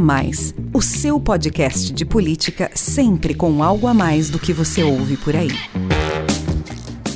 Mais, 0.00 0.54
o 0.72 0.80
seu 0.80 1.20
podcast 1.20 1.92
de 1.92 2.06
política 2.06 2.70
sempre 2.74 3.34
com 3.34 3.62
algo 3.62 3.86
a 3.86 3.92
mais 3.92 4.30
do 4.30 4.38
que 4.38 4.50
você 4.50 4.82
ouve 4.82 5.18
por 5.18 5.36
aí. 5.36 5.50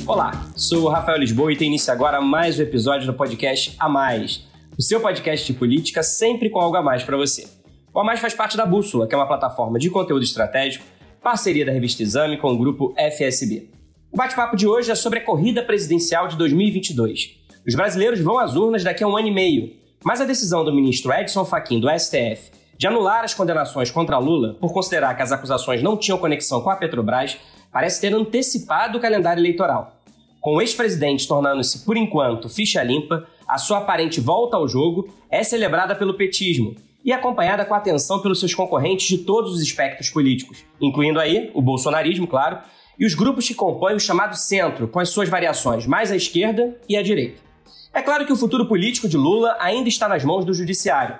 Olá, 0.05 0.51
sou 0.55 0.83
o 0.83 0.87
Rafael 0.87 1.17
Lisboa 1.17 1.51
e 1.51 1.57
tem 1.57 1.67
início 1.67 1.91
agora 1.91 2.21
mais 2.21 2.59
um 2.59 2.61
episódio 2.61 3.07
do 3.07 3.13
podcast 3.15 3.75
A 3.79 3.89
Mais, 3.89 4.47
o 4.77 4.83
seu 4.83 5.01
podcast 5.01 5.51
de 5.51 5.57
política 5.57 6.03
sempre 6.03 6.47
com 6.47 6.59
algo 6.59 6.77
a 6.77 6.83
mais 6.83 7.01
para 7.01 7.17
você. 7.17 7.47
O 7.91 7.99
A 7.99 8.03
Mais 8.03 8.19
faz 8.19 8.35
parte 8.35 8.55
da 8.55 8.67
Bússola, 8.67 9.07
que 9.07 9.15
é 9.15 9.17
uma 9.17 9.27
plataforma 9.27 9.79
de 9.79 9.89
conteúdo 9.89 10.23
estratégico, 10.23 10.85
parceria 11.23 11.65
da 11.65 11.71
revista 11.71 12.03
Exame 12.03 12.37
com 12.37 12.53
o 12.53 12.57
grupo 12.57 12.93
FSB. 12.95 13.71
O 14.11 14.17
bate-papo 14.17 14.55
de 14.55 14.67
hoje 14.67 14.91
é 14.91 14.95
sobre 14.95 15.17
a 15.17 15.25
corrida 15.25 15.63
presidencial 15.63 16.27
de 16.27 16.37
2022. 16.37 17.31
Os 17.67 17.73
brasileiros 17.73 18.19
vão 18.19 18.37
às 18.37 18.55
urnas 18.55 18.83
daqui 18.83 19.03
a 19.03 19.07
um 19.07 19.17
ano 19.17 19.29
e 19.29 19.33
meio, 19.33 19.73
mas 20.03 20.21
a 20.21 20.25
decisão 20.25 20.63
do 20.63 20.71
ministro 20.71 21.11
Edson 21.11 21.43
Fachin 21.43 21.79
do 21.79 21.89
STF 21.89 22.53
de 22.77 22.87
anular 22.87 23.23
as 23.23 23.33
condenações 23.33 23.89
contra 23.89 24.17
Lula 24.17 24.55
por 24.59 24.73
considerar 24.73 25.15
que 25.15 25.21
as 25.21 25.31
acusações 25.31 25.81
não 25.81 25.97
tinham 25.97 26.17
conexão 26.17 26.61
com 26.61 26.69
a 26.69 26.75
Petrobras 26.75 27.37
parece 27.71 28.01
ter 28.01 28.13
antecipado 28.13 28.97
o 28.97 29.01
calendário 29.01 29.41
eleitoral. 29.41 29.95
Com 30.39 30.55
o 30.55 30.61
ex-presidente 30.61 31.27
tornando-se, 31.27 31.83
por 31.85 31.97
enquanto, 31.97 32.47
ficha 32.47 32.83
limpa, 32.83 33.25
a 33.47 33.57
sua 33.57 33.79
aparente 33.79 34.21
volta 34.21 34.55
ao 34.55 34.67
jogo 34.67 35.09
é 35.29 35.43
celebrada 35.43 35.95
pelo 35.95 36.13
petismo 36.13 36.75
e 37.03 37.11
acompanhada 37.11 37.65
com 37.65 37.73
atenção 37.73 38.19
pelos 38.19 38.39
seus 38.39 38.53
concorrentes 38.53 39.07
de 39.07 39.19
todos 39.19 39.53
os 39.53 39.61
espectros 39.61 40.09
políticos, 40.09 40.63
incluindo 40.81 41.19
aí 41.19 41.51
o 41.53 41.61
bolsonarismo, 41.61 42.27
claro, 42.27 42.59
e 42.97 43.05
os 43.05 43.13
grupos 43.13 43.47
que 43.47 43.53
compõem 43.53 43.95
o 43.95 43.99
chamado 43.99 44.35
centro, 44.35 44.87
com 44.87 44.99
as 44.99 45.09
suas 45.09 45.29
variações 45.29 45.85
mais 45.85 46.11
à 46.11 46.15
esquerda 46.15 46.79
e 46.87 46.95
à 46.95 47.03
direita. 47.03 47.41
É 47.93 48.01
claro 48.01 48.25
que 48.25 48.33
o 48.33 48.35
futuro 48.35 48.67
político 48.67 49.07
de 49.07 49.17
Lula 49.17 49.55
ainda 49.59 49.87
está 49.87 50.07
nas 50.07 50.23
mãos 50.23 50.43
do 50.43 50.53
Judiciário. 50.53 51.17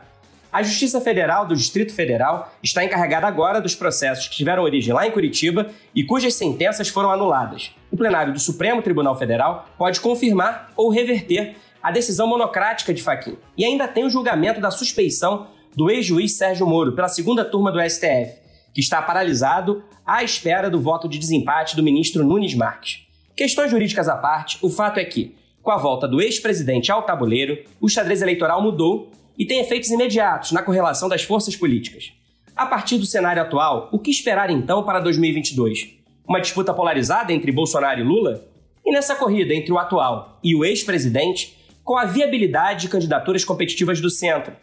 A 0.52 0.64
Justiça 0.64 1.02
Federal 1.02 1.46
do 1.46 1.56
Distrito 1.56 1.94
Federal 1.94 2.52
está 2.64 2.84
encarregada 2.84 3.28
agora 3.28 3.60
dos 3.60 3.76
processos 3.76 4.28
que 4.28 4.36
tiveram 4.36 4.64
origem 4.64 4.94
lá 4.94 5.06
em 5.06 5.12
Curitiba 5.12 5.70
e 5.94 6.04
cujas 6.04 6.34
sentenças 6.34 6.88
foram 6.88 7.12
anuladas. 7.12 7.76
O 7.92 7.98
plenário 7.98 8.34
do 8.34 8.40
Supremo 8.40 8.82
Tribunal 8.82 9.18
Federal 9.18 9.68
pode 9.78 10.00
confirmar 10.00 10.72
ou 10.76 10.90
reverter 10.90 11.56
a 11.82 11.92
decisão 11.92 12.28
monocrática 12.28 12.94
de 12.94 13.04
Faquim. 13.04 13.38
E 13.58 13.66
ainda 13.66 13.88
tem 13.88 14.06
o 14.06 14.10
julgamento 14.10 14.60
da 14.60 14.72
suspeição 14.72 15.48
do 15.76 15.90
ex-juiz 15.90 16.38
Sérgio 16.38 16.66
Moro 16.66 16.94
pela 16.94 17.08
segunda 17.08 17.44
turma 17.44 17.72
do 17.72 17.80
STF, 17.82 18.40
que 18.74 18.82
está 18.82 19.02
paralisado 19.02 19.84
à 20.06 20.24
espera 20.24 20.70
do 20.70 20.80
voto 20.80 21.08
de 21.08 21.20
desempate 21.20 21.76
do 21.76 21.84
ministro 21.84 22.26
Nunes 22.26 22.56
Marques. 22.56 23.06
Questões 23.36 23.70
jurídicas 23.70 24.08
à 24.08 24.16
parte, 24.16 24.58
o 24.62 24.70
fato 24.70 25.00
é 25.00 25.06
que 25.06 25.36
com 25.66 25.72
a 25.72 25.78
volta 25.78 26.08
do 26.08 26.22
ex-presidente 26.22 26.92
ao 26.92 27.02
tabuleiro, 27.02 27.58
o 27.82 27.90
xadrez 27.90 28.22
eleitoral 28.22 28.62
mudou 28.62 29.12
e 29.38 29.46
tem 29.46 29.60
efeitos 29.60 29.90
imediatos 29.90 30.52
na 30.52 30.62
correlação 30.62 31.10
das 31.10 31.24
forças 31.24 31.56
políticas. 31.56 32.12
A 32.56 32.66
partir 32.66 32.98
do 32.98 33.06
cenário 33.06 33.42
atual, 33.42 33.90
o 33.92 34.00
que 34.00 34.10
esperar 34.10 34.50
então 34.50 34.84
para 34.84 35.00
2022? 35.00 35.90
Uma 36.28 36.40
disputa 36.40 36.74
polarizada 36.74 37.34
entre 37.34 37.52
Bolsonaro 37.52 38.00
e 38.00 38.04
Lula? 38.04 38.48
E 38.86 38.92
nessa 38.92 39.16
corrida 39.16 39.54
entre 39.54 39.72
o 39.72 39.78
atual 39.78 40.40
e 40.44 40.56
o 40.56 40.64
ex-presidente, 40.64 41.58
com 41.84 41.98
a 41.98 42.06
viabilidade 42.06 42.82
de 42.82 42.90
candidaturas 42.90 43.44
competitivas 43.44 44.00
do 44.00 44.10
centro? 44.10 44.54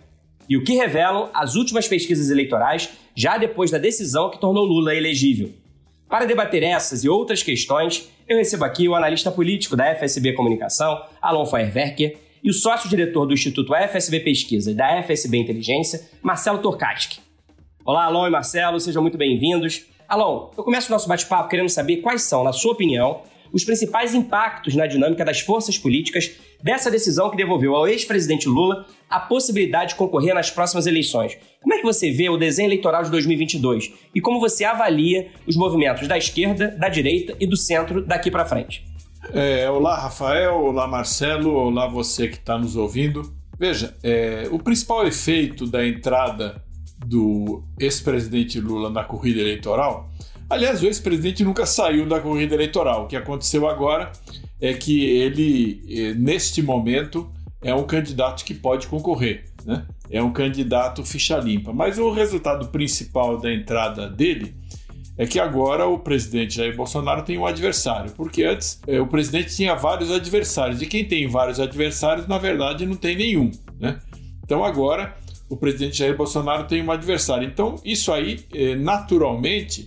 E 0.48 0.56
o 0.56 0.64
que 0.64 0.74
revelam 0.74 1.28
as 1.34 1.54
últimas 1.54 1.86
pesquisas 1.86 2.30
eleitorais 2.30 2.90
já 3.14 3.36
depois 3.36 3.70
da 3.70 3.78
decisão 3.78 4.30
que 4.30 4.40
tornou 4.40 4.64
Lula 4.64 4.94
elegível? 4.94 5.52
Para 6.08 6.26
debater 6.26 6.62
essas 6.62 7.04
e 7.04 7.08
outras 7.08 7.42
questões, 7.42 8.10
eu 8.28 8.36
recebo 8.36 8.64
aqui 8.64 8.88
o 8.88 8.94
analista 8.94 9.30
político 9.30 9.76
da 9.76 9.94
FSB 9.94 10.32
Comunicação, 10.32 11.02
Alon 11.20 11.46
Feuerwerker, 11.46 12.16
e 12.42 12.50
o 12.50 12.52
sócio-diretor 12.52 13.24
do 13.24 13.34
Instituto 13.34 13.72
FSB 13.74 14.20
Pesquisa 14.20 14.72
e 14.72 14.74
da 14.74 15.00
FSB 15.02 15.38
Inteligência, 15.38 16.08
Marcelo 16.20 16.58
Torkatski. 16.58 17.20
Olá, 17.84 18.04
Alon 18.06 18.26
e 18.26 18.30
Marcelo, 18.30 18.80
sejam 18.80 19.00
muito 19.00 19.16
bem-vindos. 19.16 19.86
Alon, 20.08 20.50
eu 20.56 20.64
começo 20.64 20.88
o 20.88 20.90
nosso 20.90 21.08
bate-papo 21.08 21.48
querendo 21.48 21.68
saber 21.68 21.98
quais 21.98 22.22
são, 22.22 22.42
na 22.42 22.52
sua 22.52 22.72
opinião, 22.72 23.22
os 23.52 23.64
principais 23.64 24.14
impactos 24.14 24.74
na 24.74 24.86
dinâmica 24.86 25.24
das 25.24 25.40
forças 25.40 25.78
políticas 25.78 26.32
dessa 26.62 26.90
decisão 26.90 27.30
que 27.30 27.36
devolveu 27.36 27.76
ao 27.76 27.86
ex-presidente 27.86 28.48
Lula 28.48 28.86
a 29.08 29.20
possibilidade 29.20 29.90
de 29.90 29.96
concorrer 29.96 30.34
nas 30.34 30.50
próximas 30.50 30.86
eleições. 30.86 31.38
Como 31.60 31.74
é 31.74 31.78
que 31.78 31.84
você 31.84 32.10
vê 32.10 32.28
o 32.28 32.36
desenho 32.36 32.68
eleitoral 32.68 33.04
de 33.04 33.10
2022 33.10 33.92
e 34.14 34.20
como 34.20 34.40
você 34.40 34.64
avalia 34.64 35.30
os 35.46 35.54
movimentos 35.54 36.08
da 36.08 36.18
esquerda, 36.18 36.68
da 36.68 36.88
direita 36.88 37.36
e 37.38 37.46
do 37.46 37.56
centro 37.56 38.04
daqui 38.04 38.30
para 38.30 38.44
frente? 38.44 38.91
É, 39.30 39.70
olá, 39.70 39.98
Rafael. 39.98 40.54
Olá, 40.54 40.86
Marcelo. 40.86 41.52
Olá, 41.52 41.86
você 41.86 42.28
que 42.28 42.36
está 42.36 42.58
nos 42.58 42.76
ouvindo. 42.76 43.32
Veja, 43.58 43.96
é, 44.02 44.48
o 44.50 44.58
principal 44.58 45.06
efeito 45.06 45.66
da 45.66 45.86
entrada 45.86 46.62
do 47.06 47.62
ex-presidente 47.78 48.60
Lula 48.60 48.90
na 48.90 49.04
corrida 49.04 49.40
eleitoral 49.40 50.12
Aliás, 50.52 50.82
o 50.82 50.86
ex-presidente 50.86 51.42
nunca 51.42 51.64
saiu 51.64 52.04
da 52.04 52.20
corrida 52.20 52.54
eleitoral. 52.54 53.04
O 53.04 53.06
que 53.06 53.16
aconteceu 53.16 53.66
agora 53.66 54.12
é 54.60 54.74
que 54.74 55.02
ele, 55.02 55.82
eh, 55.88 56.12
neste 56.12 56.60
momento, 56.60 57.26
é 57.62 57.74
um 57.74 57.84
candidato 57.84 58.44
que 58.44 58.52
pode 58.52 58.86
concorrer. 58.86 59.44
Né? 59.64 59.86
É 60.10 60.22
um 60.22 60.30
candidato 60.30 61.02
ficha 61.06 61.38
limpa. 61.38 61.72
Mas 61.72 61.96
o 61.96 62.10
resultado 62.10 62.68
principal 62.68 63.38
da 63.38 63.50
entrada 63.50 64.10
dele 64.10 64.54
é 65.16 65.26
que 65.26 65.38
agora 65.38 65.86
o 65.86 65.98
presidente 65.98 66.56
Jair 66.56 66.76
Bolsonaro 66.76 67.22
tem 67.22 67.38
um 67.38 67.46
adversário, 67.46 68.12
porque 68.12 68.44
antes 68.44 68.80
eh, 68.86 69.00
o 69.00 69.06
presidente 69.06 69.54
tinha 69.54 69.74
vários 69.74 70.10
adversários, 70.10 70.80
e 70.80 70.86
quem 70.86 71.04
tem 71.06 71.28
vários 71.28 71.60
adversários, 71.60 72.26
na 72.26 72.38
verdade, 72.38 72.86
não 72.86 72.96
tem 72.96 73.16
nenhum. 73.16 73.50
Né? 73.78 73.98
Então 74.42 74.64
agora 74.64 75.16
o 75.48 75.56
presidente 75.56 75.98
Jair 75.98 76.16
Bolsonaro 76.16 76.66
tem 76.66 76.82
um 76.82 76.90
adversário. 76.90 77.46
Então, 77.46 77.76
isso 77.84 78.10
aí, 78.10 78.46
eh, 78.54 78.74
naturalmente, 78.74 79.86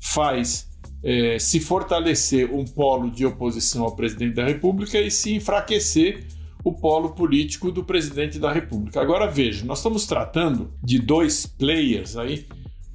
faz 0.00 0.66
é, 1.02 1.38
se 1.38 1.60
fortalecer 1.60 2.52
um 2.52 2.64
polo 2.64 3.10
de 3.10 3.24
oposição 3.24 3.84
ao 3.84 3.94
presidente 3.94 4.34
da 4.34 4.44
República 4.44 5.00
e 5.00 5.10
se 5.10 5.34
enfraquecer 5.34 6.24
o 6.64 6.72
polo 6.72 7.10
político 7.10 7.70
do 7.70 7.84
presidente 7.84 8.40
da 8.40 8.52
República. 8.52 9.00
Agora 9.00 9.28
veja, 9.28 9.64
nós 9.64 9.78
estamos 9.78 10.04
tratando 10.04 10.72
de 10.82 10.98
dois 10.98 11.46
players 11.46 12.16
aí, 12.16 12.44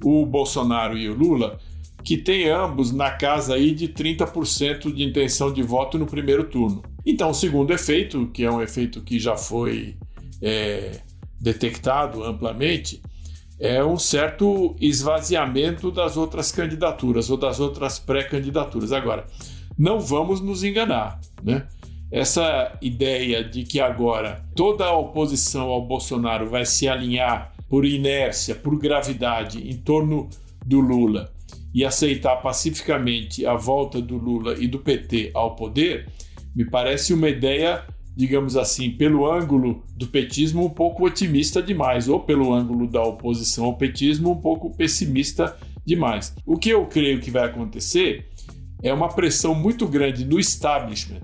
o 0.04 0.26
Bolsonaro 0.26 0.96
e 0.96 1.08
o 1.08 1.14
Lula, 1.14 1.58
que 2.02 2.16
têm 2.16 2.48
ambos 2.48 2.92
na 2.92 3.10
casa 3.10 3.54
aí 3.54 3.72
de 3.74 3.88
30% 3.88 4.92
de 4.92 5.04
intenção 5.04 5.52
de 5.52 5.62
voto 5.62 5.98
no 5.98 6.06
primeiro 6.06 6.44
turno. 6.44 6.82
Então, 7.06 7.30
o 7.30 7.34
segundo 7.34 7.72
efeito, 7.72 8.26
que 8.28 8.44
é 8.44 8.50
um 8.50 8.60
efeito 8.60 9.00
que 9.00 9.18
já 9.18 9.36
foi 9.36 9.96
é, 10.40 11.00
detectado 11.40 12.24
amplamente, 12.24 13.00
é 13.58 13.84
um 13.84 13.96
certo 13.96 14.74
esvaziamento 14.80 15.90
das 15.90 16.16
outras 16.16 16.50
candidaturas 16.50 17.30
ou 17.30 17.36
das 17.36 17.60
outras 17.60 17.98
pré-candidaturas. 17.98 18.92
Agora, 18.92 19.26
não 19.78 20.00
vamos 20.00 20.40
nos 20.40 20.64
enganar, 20.64 21.20
né? 21.42 21.66
Essa 22.10 22.76
ideia 22.82 23.42
de 23.42 23.62
que 23.62 23.80
agora 23.80 24.44
toda 24.54 24.84
a 24.84 24.96
oposição 24.96 25.68
ao 25.68 25.86
Bolsonaro 25.86 26.50
vai 26.50 26.66
se 26.66 26.86
alinhar 26.86 27.51
por 27.72 27.86
inércia, 27.86 28.54
por 28.54 28.78
gravidade 28.78 29.66
em 29.66 29.78
torno 29.78 30.28
do 30.62 30.78
Lula 30.78 31.32
e 31.74 31.86
aceitar 31.86 32.36
pacificamente 32.36 33.46
a 33.46 33.54
volta 33.54 33.98
do 33.98 34.18
Lula 34.18 34.56
e 34.58 34.68
do 34.68 34.78
PT 34.78 35.30
ao 35.32 35.56
poder, 35.56 36.06
me 36.54 36.66
parece 36.66 37.14
uma 37.14 37.30
ideia 37.30 37.82
digamos 38.14 38.58
assim, 38.58 38.90
pelo 38.90 39.26
ângulo 39.26 39.82
do 39.96 40.06
petismo, 40.06 40.66
um 40.66 40.68
pouco 40.68 41.06
otimista 41.06 41.62
demais, 41.62 42.08
ou 42.08 42.20
pelo 42.20 42.52
ângulo 42.52 42.86
da 42.86 43.02
oposição 43.02 43.64
ao 43.64 43.78
petismo, 43.78 44.32
um 44.32 44.36
pouco 44.38 44.76
pessimista 44.76 45.56
demais. 45.82 46.36
O 46.44 46.58
que 46.58 46.68
eu 46.68 46.84
creio 46.84 47.22
que 47.22 47.30
vai 47.30 47.46
acontecer 47.46 48.28
é 48.82 48.92
uma 48.92 49.08
pressão 49.08 49.54
muito 49.54 49.88
grande 49.88 50.26
no 50.26 50.38
establishment 50.38 51.22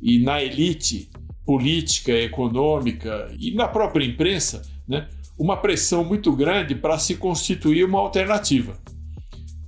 e 0.00 0.20
na 0.20 0.40
elite 0.40 1.10
política, 1.44 2.12
econômica 2.12 3.34
e 3.36 3.50
na 3.52 3.66
própria 3.66 4.04
imprensa, 4.04 4.62
né? 4.86 5.08
Uma 5.38 5.56
pressão 5.56 6.04
muito 6.04 6.32
grande 6.34 6.74
para 6.74 6.98
se 6.98 7.14
constituir 7.14 7.84
uma 7.84 7.98
alternativa. 8.00 8.76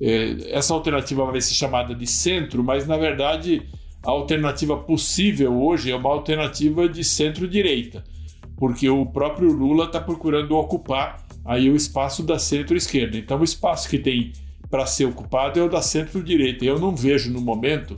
É, 0.01 0.53
essa 0.53 0.75
alternativa 0.75 1.25
vai 1.25 1.41
ser 1.41 1.55
chamada 1.55 1.95
de 1.95 2.07
centro, 2.07 2.65
mas 2.65 2.87
na 2.87 2.97
verdade 2.97 3.63
a 4.03 4.11
alternativa 4.11 4.77
possível 4.77 5.63
hoje 5.63 5.91
é 5.91 5.97
uma 5.97 6.11
alternativa 6.11 6.89
de 6.89 7.05
centro-direita, 7.05 8.03
porque 8.57 8.89
o 8.89 9.05
próprio 9.05 9.53
Lula 9.53 9.85
está 9.85 10.01
procurando 10.01 10.57
ocupar 10.57 11.23
aí 11.45 11.69
o 11.71 11.77
espaço 11.77 12.23
da 12.23 12.39
centro-esquerda. 12.39 13.17
Então, 13.17 13.41
o 13.41 13.45
espaço 13.45 13.89
que 13.89 13.99
tem 13.99 14.33
para 14.71 14.87
ser 14.87 15.05
ocupado 15.07 15.59
é 15.59 15.63
o 15.63 15.69
da 15.69 15.83
centro-direita. 15.83 16.65
Eu 16.65 16.79
não 16.79 16.95
vejo 16.95 17.31
no 17.33 17.41
momento 17.41 17.97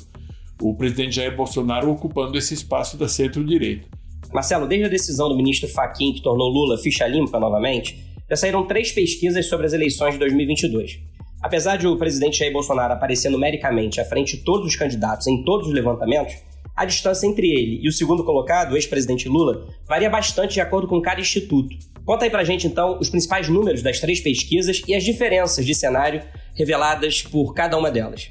o 0.61 0.75
presidente 0.75 1.17
Jair 1.17 1.37
Bolsonaro 1.37 1.91
ocupando 1.91 2.39
esse 2.39 2.55
espaço 2.55 2.97
da 2.97 3.09
centro-direita. 3.09 3.87
Marcelo, 4.33 4.67
desde 4.67 4.87
a 4.87 4.91
decisão 4.91 5.29
do 5.29 5.37
ministro 5.37 5.69
Fachin 5.69 6.15
que 6.15 6.23
tornou 6.23 6.49
Lula 6.49 6.79
ficha 6.79 7.07
limpa 7.07 7.39
novamente, 7.39 8.03
já 8.29 8.37
saíram 8.37 8.67
três 8.67 8.91
pesquisas 8.91 9.47
sobre 9.47 9.67
as 9.67 9.75
eleições 9.75 10.15
de 10.15 10.19
2022. 10.21 11.01
Apesar 11.43 11.77
de 11.77 11.87
o 11.87 11.99
presidente 11.99 12.39
Jair 12.39 12.53
Bolsonaro 12.53 12.95
aparecer 12.95 13.29
numericamente 13.29 14.01
à 14.01 14.05
frente 14.05 14.39
de 14.39 14.45
todos 14.45 14.67
os 14.67 14.77
candidatos 14.77 15.27
em 15.27 15.45
todos 15.45 15.69
os 15.69 15.75
levantamentos, 15.75 16.35
a 16.75 16.87
distância 16.87 17.27
entre 17.27 17.47
ele 17.47 17.81
e 17.83 17.89
o 17.89 17.93
segundo 17.93 18.25
colocado, 18.25 18.73
o 18.73 18.77
ex-presidente 18.77 19.29
Lula, 19.29 19.67
varia 19.87 20.09
bastante 20.09 20.55
de 20.55 20.61
acordo 20.63 20.89
com 20.89 21.03
cada 21.03 21.21
instituto. 21.21 21.77
Conta 22.07 22.25
aí 22.25 22.31
pra 22.31 22.43
gente 22.43 22.67
então 22.67 22.99
os 22.99 23.11
principais 23.11 23.49
números 23.49 23.83
das 23.83 24.01
três 24.01 24.21
pesquisas 24.21 24.81
e 24.89 24.95
as 24.95 25.05
diferenças 25.05 25.67
de 25.67 25.75
cenário 25.75 26.23
reveladas 26.55 27.23
por 27.23 27.53
cada 27.53 27.77
uma 27.77 27.91
delas. 27.91 28.31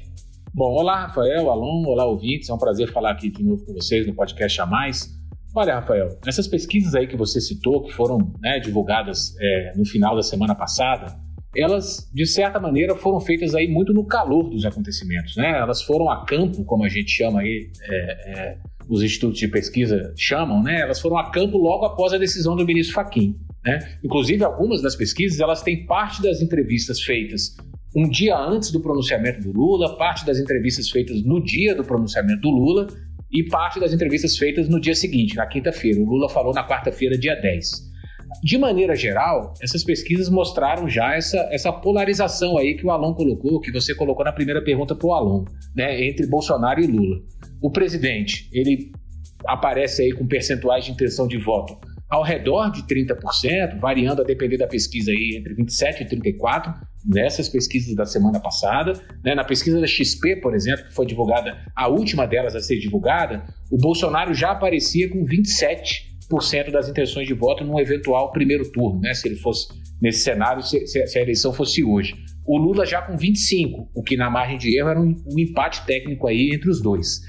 Bom, 0.52 0.74
olá 0.74 1.06
Rafael, 1.06 1.48
Alon, 1.48 1.86
olá 1.86 2.04
ouvintes, 2.04 2.48
é 2.48 2.52
um 2.52 2.58
prazer 2.58 2.90
falar 2.92 3.12
aqui 3.12 3.30
de 3.30 3.42
novo 3.42 3.64
com 3.64 3.72
vocês 3.72 4.06
no 4.06 4.14
podcast 4.14 4.60
A 4.60 4.66
Mais. 4.66 5.21
Olha, 5.54 5.74
Rafael, 5.74 6.18
essas 6.26 6.48
pesquisas 6.48 6.94
aí 6.94 7.06
que 7.06 7.16
você 7.16 7.40
citou, 7.40 7.82
que 7.82 7.92
foram 7.92 8.32
né, 8.40 8.58
divulgadas 8.58 9.36
é, 9.38 9.72
no 9.76 9.84
final 9.84 10.16
da 10.16 10.22
semana 10.22 10.54
passada, 10.54 11.14
elas, 11.54 12.10
de 12.12 12.24
certa 12.26 12.58
maneira, 12.58 12.96
foram 12.96 13.20
feitas 13.20 13.54
aí 13.54 13.68
muito 13.68 13.92
no 13.92 14.06
calor 14.06 14.48
dos 14.48 14.64
acontecimentos, 14.64 15.36
né? 15.36 15.58
Elas 15.58 15.82
foram 15.82 16.08
a 16.08 16.24
campo, 16.24 16.64
como 16.64 16.84
a 16.84 16.88
gente 16.88 17.10
chama 17.10 17.40
aí, 17.40 17.70
é, 17.82 18.30
é, 18.30 18.58
os 18.88 19.02
institutos 19.02 19.38
de 19.38 19.48
pesquisa 19.48 20.14
chamam, 20.16 20.62
né? 20.62 20.80
Elas 20.80 20.98
foram 20.98 21.18
a 21.18 21.30
campo 21.30 21.58
logo 21.58 21.84
após 21.84 22.14
a 22.14 22.18
decisão 22.18 22.56
do 22.56 22.64
ministro 22.64 22.94
Fachin, 22.94 23.36
né? 23.62 23.98
Inclusive, 24.02 24.42
algumas 24.42 24.80
das 24.80 24.96
pesquisas, 24.96 25.40
elas 25.40 25.62
têm 25.62 25.84
parte 25.84 26.22
das 26.22 26.40
entrevistas 26.40 27.02
feitas 27.02 27.54
um 27.94 28.08
dia 28.08 28.34
antes 28.36 28.70
do 28.70 28.80
pronunciamento 28.80 29.42
do 29.42 29.52
Lula, 29.52 29.96
parte 29.98 30.24
das 30.24 30.38
entrevistas 30.38 30.88
feitas 30.88 31.22
no 31.22 31.42
dia 31.44 31.74
do 31.74 31.84
pronunciamento 31.84 32.40
do 32.40 32.50
Lula 32.50 32.86
e 33.32 33.42
parte 33.44 33.80
das 33.80 33.92
entrevistas 33.92 34.36
feitas 34.36 34.68
no 34.68 34.80
dia 34.80 34.94
seguinte, 34.94 35.36
na 35.36 35.46
quinta-feira. 35.46 36.00
O 36.00 36.04
Lula 36.04 36.28
falou 36.28 36.52
na 36.52 36.66
quarta-feira, 36.66 37.16
dia 37.16 37.34
10. 37.34 37.90
De 38.42 38.58
maneira 38.58 38.94
geral, 38.94 39.54
essas 39.62 39.84
pesquisas 39.84 40.28
mostraram 40.28 40.88
já 40.88 41.14
essa, 41.14 41.38
essa 41.50 41.72
polarização 41.72 42.58
aí 42.58 42.74
que 42.74 42.84
o 42.84 42.90
Alon 42.90 43.14
colocou, 43.14 43.60
que 43.60 43.72
você 43.72 43.94
colocou 43.94 44.24
na 44.24 44.32
primeira 44.32 44.62
pergunta 44.62 44.94
para 44.94 45.06
o 45.06 45.12
Alon, 45.12 45.44
né, 45.74 46.04
entre 46.06 46.26
Bolsonaro 46.26 46.80
e 46.80 46.86
Lula. 46.86 47.16
O 47.62 47.70
presidente, 47.70 48.48
ele 48.52 48.90
aparece 49.46 50.02
aí 50.02 50.12
com 50.12 50.26
percentuais 50.26 50.84
de 50.84 50.92
intenção 50.92 51.26
de 51.26 51.38
voto 51.38 51.78
ao 52.12 52.22
redor 52.22 52.70
de 52.70 52.82
30%, 52.82 53.80
variando 53.80 54.20
a 54.20 54.24
depender 54.24 54.58
da 54.58 54.66
pesquisa 54.66 55.10
aí 55.10 55.36
entre 55.38 55.54
27 55.54 56.02
e 56.02 56.06
34, 56.06 56.74
nessas 57.04 57.48
pesquisas 57.48 57.94
da 57.94 58.06
semana 58.06 58.40
passada. 58.40 58.92
Né? 59.24 59.34
Na 59.34 59.44
pesquisa 59.44 59.80
da 59.80 59.86
XP, 59.86 60.36
por 60.36 60.54
exemplo, 60.54 60.86
que 60.86 60.94
foi 60.94 61.06
divulgada, 61.06 61.56
a 61.74 61.88
última 61.88 62.26
delas 62.26 62.54
a 62.54 62.60
ser 62.60 62.78
divulgada, 62.78 63.44
o 63.70 63.76
Bolsonaro 63.76 64.34
já 64.34 64.52
aparecia 64.52 65.08
com 65.08 65.24
27 65.24 66.12
das 66.72 66.88
intenções 66.88 67.26
de 67.26 67.34
voto 67.34 67.62
num 67.62 67.78
eventual 67.78 68.32
primeiro 68.32 68.70
turno, 68.72 69.00
né? 69.00 69.12
se 69.12 69.28
ele 69.28 69.36
fosse 69.36 69.68
nesse 70.00 70.20
cenário, 70.20 70.62
se, 70.62 70.86
se, 70.86 71.18
a 71.18 71.22
eleição 71.22 71.52
fosse 71.52 71.84
hoje. 71.84 72.14
O 72.46 72.56
Lula 72.56 72.86
já 72.86 73.02
com 73.02 73.18
25, 73.18 73.90
o 73.94 74.02
que 74.02 74.16
na 74.16 74.30
margem 74.30 74.56
de 74.56 74.78
erro 74.78 74.88
era 74.88 75.00
um, 75.00 75.14
um 75.30 75.38
empate 75.38 75.84
técnico 75.84 76.26
aí 76.26 76.50
entre 76.54 76.70
os 76.70 76.80
dois. 76.80 77.20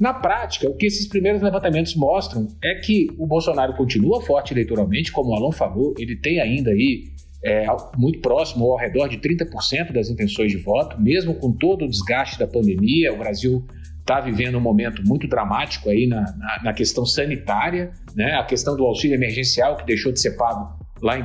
Na 0.00 0.14
prática, 0.14 0.68
o 0.68 0.74
que 0.74 0.86
esses 0.86 1.06
primeiros 1.06 1.42
levantamentos 1.42 1.94
mostram 1.94 2.48
é 2.62 2.74
que 2.76 3.06
o 3.18 3.26
Bolsonaro 3.26 3.74
continua 3.74 4.20
forte 4.20 4.52
eleitoralmente, 4.52 5.12
como 5.12 5.30
o 5.30 5.34
Alon 5.34 5.52
falou, 5.52 5.94
ele 5.98 6.16
tem 6.16 6.40
ainda 6.40 6.70
aí 6.70 7.04
é, 7.44 7.66
muito 7.96 8.20
próximo 8.20 8.64
ou 8.66 8.72
ao 8.72 8.78
redor 8.78 9.08
de 9.08 9.18
30% 9.18 9.92
das 9.92 10.10
intenções 10.10 10.52
de 10.52 10.58
voto, 10.58 11.00
mesmo 11.00 11.34
com 11.34 11.52
todo 11.52 11.84
o 11.84 11.88
desgaste 11.88 12.38
da 12.38 12.46
pandemia, 12.46 13.12
o 13.12 13.18
Brasil 13.18 13.64
está 14.00 14.20
vivendo 14.20 14.58
um 14.58 14.60
momento 14.60 15.02
muito 15.06 15.28
dramático 15.28 15.88
aí 15.88 16.06
na, 16.06 16.22
na, 16.36 16.62
na, 16.64 16.72
questão 16.72 17.06
sanitária, 17.06 17.92
né? 18.14 18.34
a 18.34 18.44
questão 18.44 18.76
do 18.76 18.84
auxílio 18.84 19.14
emergencial 19.14 19.76
que 19.76 19.86
deixou 19.86 20.12
de 20.12 20.20
ser 20.20 20.36
pago 20.36 20.78
lá 21.00 21.18
em, 21.18 21.24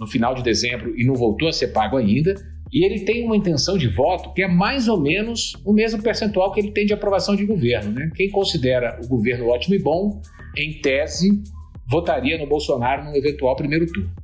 no 0.00 0.06
final 0.06 0.34
de 0.34 0.42
dezembro 0.42 0.98
e 0.98 1.04
não 1.04 1.14
voltou 1.14 1.48
a 1.48 1.52
ser 1.52 1.68
pago 1.68 1.96
ainda. 1.96 2.34
E 2.72 2.86
ele 2.86 3.00
tem 3.00 3.24
uma 3.24 3.36
intenção 3.36 3.76
de 3.76 3.86
voto 3.86 4.32
que 4.32 4.42
é 4.42 4.48
mais 4.48 4.88
ou 4.88 4.98
menos 4.98 5.52
o 5.62 5.74
mesmo 5.74 6.02
percentual 6.02 6.50
que 6.52 6.60
ele 6.60 6.70
tem 6.70 6.86
de 6.86 6.94
aprovação 6.94 7.36
de 7.36 7.44
governo. 7.44 7.92
Né? 7.92 8.10
Quem 8.14 8.30
considera 8.30 8.98
o 9.04 9.08
governo 9.08 9.48
ótimo 9.48 9.74
e 9.74 9.78
bom, 9.78 10.22
em 10.56 10.80
tese, 10.80 11.42
votaria 11.86 12.38
no 12.38 12.46
Bolsonaro 12.46 13.04
num 13.04 13.14
eventual 13.14 13.54
primeiro 13.54 13.86
turno. 13.92 14.21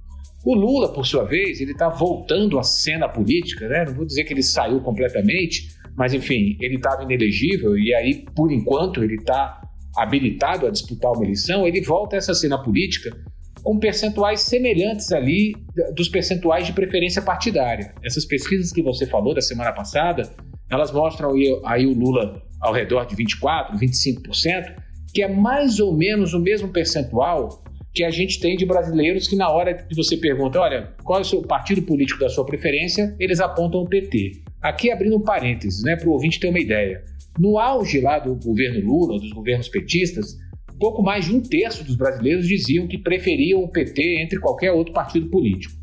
O 0.49 0.55
Lula, 0.55 0.91
por 0.95 1.05
sua 1.05 1.25
vez, 1.25 1.61
ele 1.61 1.73
está 1.73 1.91
voltando 1.91 2.59
à 2.59 2.63
cena 2.63 3.07
política, 3.07 3.69
né? 3.69 3.85
não 3.85 3.95
vou 3.95 4.07
dizer 4.07 4.25
que 4.25 4.33
ele 4.33 4.43
saiu 4.43 4.81
completamente, 4.81 5.69
mas 5.95 6.15
enfim, 6.15 6.57
ele 6.59 6.77
estava 6.77 7.03
inelegível 7.03 7.77
e 7.77 7.95
aí, 7.95 8.25
por 8.35 8.51
enquanto, 8.51 9.05
ele 9.05 9.17
está 9.17 9.61
habilitado 9.95 10.67
a 10.67 10.71
disputar 10.71 11.13
uma 11.13 11.23
eleição, 11.23 11.67
ele 11.67 11.83
volta 11.83 12.17
a 12.17 12.19
essa 12.19 12.33
cena 12.33 12.57
política 12.57 13.15
com 13.63 13.79
percentuais 13.79 14.41
semelhantes 14.41 15.13
ali 15.13 15.55
dos 15.95 16.09
percentuais 16.09 16.65
de 16.65 16.73
preferência 16.73 17.21
partidária. 17.21 17.93
Essas 18.03 18.25
pesquisas 18.25 18.73
que 18.73 18.83
você 18.83 19.05
falou 19.05 19.35
da 19.35 19.43
semana 19.43 19.75
passada, 19.75 20.23
elas 20.71 20.91
mostram 20.91 21.33
aí, 21.33 21.61
aí 21.67 21.87
o 21.87 21.93
Lula 21.93 22.43
ao 22.63 22.73
redor 22.73 23.05
de 23.05 23.15
24%, 23.15 23.79
25%, 23.79 24.77
que 25.13 25.23
é 25.23 25.29
mais 25.29 25.79
ou 25.79 25.95
menos 25.95 26.33
o 26.33 26.41
mesmo 26.41 26.69
percentual 26.73 27.63
que 27.99 28.05
a 28.05 28.11
gente 28.11 28.39
tem 28.39 28.57
de 28.57 28.65
brasileiros 28.65 29.27
que 29.27 29.35
na 29.35 29.51
hora 29.51 29.75
que 29.75 29.93
você 29.93 30.17
pergunta, 30.17 30.61
olha, 30.61 30.93
qual 31.03 31.19
é 31.19 31.23
o 31.23 31.25
seu 31.25 31.43
partido 31.43 31.83
político 31.83 32.21
da 32.21 32.29
sua 32.29 32.47
preferência, 32.47 33.17
eles 33.19 33.41
apontam 33.41 33.81
o 33.81 33.89
PT. 33.89 34.41
Aqui 34.63 34.89
abrindo 34.89 35.17
um 35.17 35.21
parênteses, 35.21 35.83
né, 35.83 35.97
para 35.97 36.09
o 36.09 36.13
ouvinte 36.13 36.39
ter 36.39 36.49
uma 36.49 36.61
ideia. 36.61 37.03
No 37.37 37.59
auge 37.59 38.01
lá 38.01 38.21
do 38.21 38.37
governo 38.37 38.87
Lula, 38.87 39.19
dos 39.19 39.33
governos 39.33 39.69
petistas, 39.69 40.37
pouco 40.79 41.03
mais 41.03 41.25
de 41.25 41.35
um 41.35 41.41
terço 41.41 41.83
dos 41.83 41.97
brasileiros 41.97 42.47
diziam 42.47 42.87
que 42.87 42.99
preferiam 42.99 43.65
o 43.65 43.69
PT 43.69 44.23
entre 44.23 44.39
qualquer 44.39 44.71
outro 44.71 44.95
partido 44.95 45.29
político. 45.29 45.75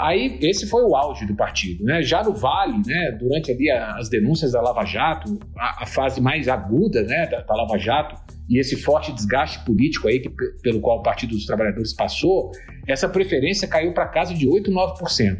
Aí, 0.00 0.38
esse 0.40 0.66
foi 0.66 0.82
o 0.82 0.96
auge 0.96 1.26
do 1.26 1.36
partido. 1.36 1.84
Né? 1.84 2.02
Já 2.02 2.24
no 2.24 2.32
Vale, 2.32 2.80
né, 2.86 3.12
durante 3.20 3.52
ali 3.52 3.70
as 3.70 4.08
denúncias 4.08 4.52
da 4.52 4.62
Lava 4.62 4.82
Jato, 4.86 5.38
a, 5.54 5.82
a 5.82 5.86
fase 5.86 6.22
mais 6.22 6.48
aguda 6.48 7.02
né, 7.02 7.26
da, 7.26 7.42
da, 7.42 7.54
Lava 7.54 7.76
Jato 7.76 8.14
e 8.48 8.58
esse 8.58 8.76
forte 8.76 9.12
desgaste 9.12 9.62
político 9.62 10.08
aí 10.08 10.18
que, 10.20 10.30
pelo 10.62 10.80
qual 10.80 11.00
o 11.00 11.02
Partido 11.02 11.34
dos 11.34 11.44
Trabalhadores 11.44 11.92
passou, 11.92 12.50
essa 12.88 13.10
preferência 13.10 13.68
caiu 13.68 13.92
para 13.92 14.08
casa 14.08 14.32
de 14.32 14.48
8, 14.48 14.70
9%. 14.70 15.38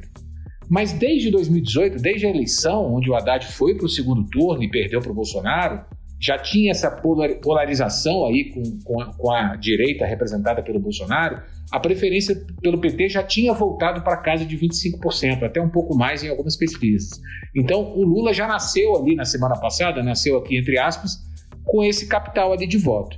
Mas 0.69 0.93
desde 0.93 1.31
2018, 1.31 1.97
desde 1.97 2.27
a 2.27 2.29
eleição, 2.31 2.95
onde 2.95 3.11
o 3.11 3.15
Haddad 3.15 3.47
foi 3.47 3.75
para 3.75 3.87
o 3.87 3.89
segundo 3.89 4.29
turno 4.29 4.63
e 4.63 4.71
perdeu 4.71 5.01
para 5.01 5.11
o 5.11 5.15
Bolsonaro, 5.15 5.87
já 6.21 6.37
tinha 6.37 6.71
essa 6.71 6.91
polarização 6.91 8.27
aí 8.27 8.53
com, 8.53 8.63
com 8.85 9.01
a, 9.01 9.15
com, 9.15 9.31
a, 9.31 9.57
direita 9.57 10.05
representada 10.05 10.63
pelo 10.63 10.79
Bolsonaro, 10.79 11.43
a 11.73 11.81
preferência 11.81 12.37
pelo 12.61 12.79
PT 12.79 13.09
já 13.09 13.23
tinha 13.23 13.55
voltado 13.55 14.03
para 14.03 14.19
casa 14.19 14.45
de 14.45 14.59
25%, 14.59 15.43
até 15.43 15.63
um 15.63 15.71
pouco 15.71 15.97
mais 15.97 16.23
em 16.23 16.29
algumas 16.29 16.57
pesquisas. 16.57 17.19
Então, 17.57 17.97
o 17.97 18.05
Lula 18.05 18.35
já 18.35 18.47
nasceu 18.47 18.97
ali 18.97 19.17
na 19.17 19.25
semana 19.25 19.59
passada, 19.59 20.03
nasceu 20.03 20.37
aqui 20.37 20.59
entre 20.59 20.79
aspas, 20.79 21.17
com 21.65 21.83
esse 21.83 22.07
capital 22.07 22.53
ali 22.53 22.67
de 22.67 22.77
voto. 22.77 23.17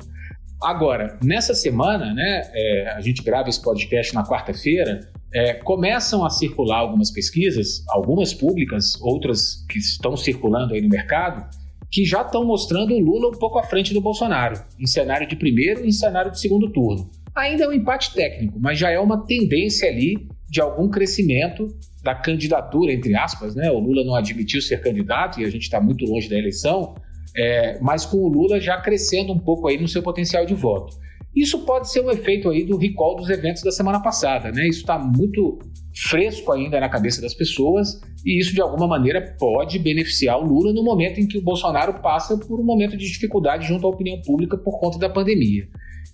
Agora, 0.62 1.19
nessa 1.25 1.54
semana, 1.54 2.14
né, 2.14 2.43
é, 2.54 2.92
a 2.94 3.00
gente 3.00 3.21
grava 3.25 3.49
esse 3.49 3.61
podcast 3.61 4.14
na 4.14 4.25
quarta-feira, 4.25 5.00
é, 5.35 5.54
começam 5.54 6.25
a 6.25 6.30
circular 6.30 6.78
algumas 6.78 7.11
pesquisas, 7.11 7.85
algumas 7.88 8.32
públicas, 8.32 8.94
outras 9.00 9.66
que 9.68 9.78
estão 9.78 10.16
circulando 10.16 10.75
aí 10.75 10.80
no 10.80 10.88
mercado, 10.88 11.44
que 11.92 12.06
já 12.06 12.22
estão 12.22 12.42
mostrando 12.42 12.94
o 12.94 12.99
Lula 12.99 13.28
um 13.28 13.38
pouco 13.38 13.58
à 13.58 13.62
frente 13.62 13.92
do 13.92 14.00
Bolsonaro, 14.00 14.58
em 14.80 14.87
cenário 14.87 15.28
de 15.28 15.37
primeiro 15.37 15.84
e 15.84 15.88
em 15.88 15.92
cenário 15.92 16.30
de 16.30 16.40
segundo 16.40 16.72
turno. 16.72 17.11
Ainda 17.37 17.64
é 17.64 17.68
um 17.68 17.72
empate 17.72 18.14
técnico, 18.14 18.58
mas 18.58 18.78
já 18.78 18.90
é 18.90 18.99
uma 18.99 19.26
tendência 19.26 19.88
ali 19.90 20.26
de 20.49 20.61
algum 20.61 20.88
crescimento 20.88 21.68
da 22.02 22.14
candidatura, 22.14 22.92
entre 22.92 23.14
aspas, 23.14 23.54
né? 23.54 23.70
O 23.70 23.78
Lula 23.78 24.04
não 24.04 24.14
admitiu 24.14 24.61
ser 24.62 24.80
candidato 24.80 25.40
e 25.40 25.44
a 25.44 25.50
gente 25.50 25.62
está 25.62 25.80
muito 25.80 26.04
longe 26.06 26.28
da 26.28 26.37
eleição, 26.37 26.94
é, 27.37 27.78
mas 27.80 28.06
com 28.06 28.18
o 28.18 28.28
Lula 28.28 28.58
já 28.58 28.80
crescendo 28.80 29.32
um 29.32 29.38
pouco 29.38 29.68
aí 29.68 29.78
no 29.78 29.87
seu 29.87 30.02
potencial 30.02 30.46
de 30.46 30.54
voto. 30.54 30.96
Isso 31.34 31.64
pode 31.64 31.90
ser 31.90 32.00
um 32.00 32.11
efeito 32.11 32.49
aí 32.49 32.64
do 32.64 32.76
recall 32.76 33.16
dos 33.16 33.28
eventos 33.30 33.62
da 33.62 33.70
semana 33.70 34.00
passada, 34.00 34.50
né? 34.50 34.66
Isso 34.66 34.80
está 34.80 34.99
muito 34.99 35.58
fresco 35.94 36.52
ainda 36.52 36.80
na 36.80 36.88
cabeça 36.88 37.20
das 37.20 37.34
pessoas 37.34 38.00
e 38.25 38.40
isso 38.40 38.54
de 38.54 38.61
alguma 38.61 38.87
maneira 38.87 39.37
pode 39.38 39.78
beneficiar 39.78 40.38
o 40.38 40.44
Lula 40.44 40.72
no 40.72 40.82
momento 40.82 41.20
em 41.20 41.26
que 41.26 41.38
o 41.38 41.42
Bolsonaro 41.42 42.00
passa 42.00 42.37
por 42.38 42.61
um 42.61 42.64
momento 42.64 42.96
de 42.96 43.06
dificuldade 43.06 43.66
junto 43.66 43.87
à 43.87 43.90
opinião 43.90 44.20
pública 44.22 44.56
por 44.56 44.78
conta 44.80 44.99
da 44.99 45.08
pandemia. 45.08 45.68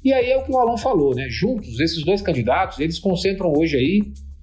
E 0.04 0.12
aí 0.12 0.30
é 0.30 0.36
o 0.36 0.44
que 0.44 0.52
o 0.52 0.58
Alon 0.58 0.76
falou, 0.76 1.14
né? 1.14 1.28
Juntos, 1.28 1.80
esses 1.80 2.04
dois 2.04 2.22
candidatos, 2.22 2.78
eles 2.78 2.98
concentram 2.98 3.52
hoje 3.52 3.76
aí 3.76 4.00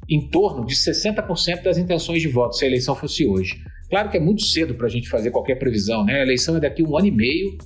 em 0.09 0.29
torno 0.29 0.65
de 0.65 0.75
60% 0.75 1.63
das 1.63 1.77
intenções 1.77 2.21
de 2.21 2.27
voto, 2.27 2.55
se 2.55 2.65
a 2.65 2.67
eleição 2.67 2.95
fosse 2.95 3.25
hoje. 3.25 3.55
Claro 3.89 4.09
que 4.09 4.17
é 4.17 4.19
muito 4.19 4.43
cedo 4.43 4.75
para 4.75 4.87
a 4.87 4.89
gente 4.89 5.09
fazer 5.09 5.31
qualquer 5.31 5.55
previsão, 5.55 6.03
né? 6.03 6.19
A 6.19 6.23
eleição 6.23 6.57
é 6.57 6.59
daqui 6.59 6.83
a 6.83 6.87
um 6.87 6.97
ano 6.97 7.07
e 7.07 7.11
meio 7.11 7.57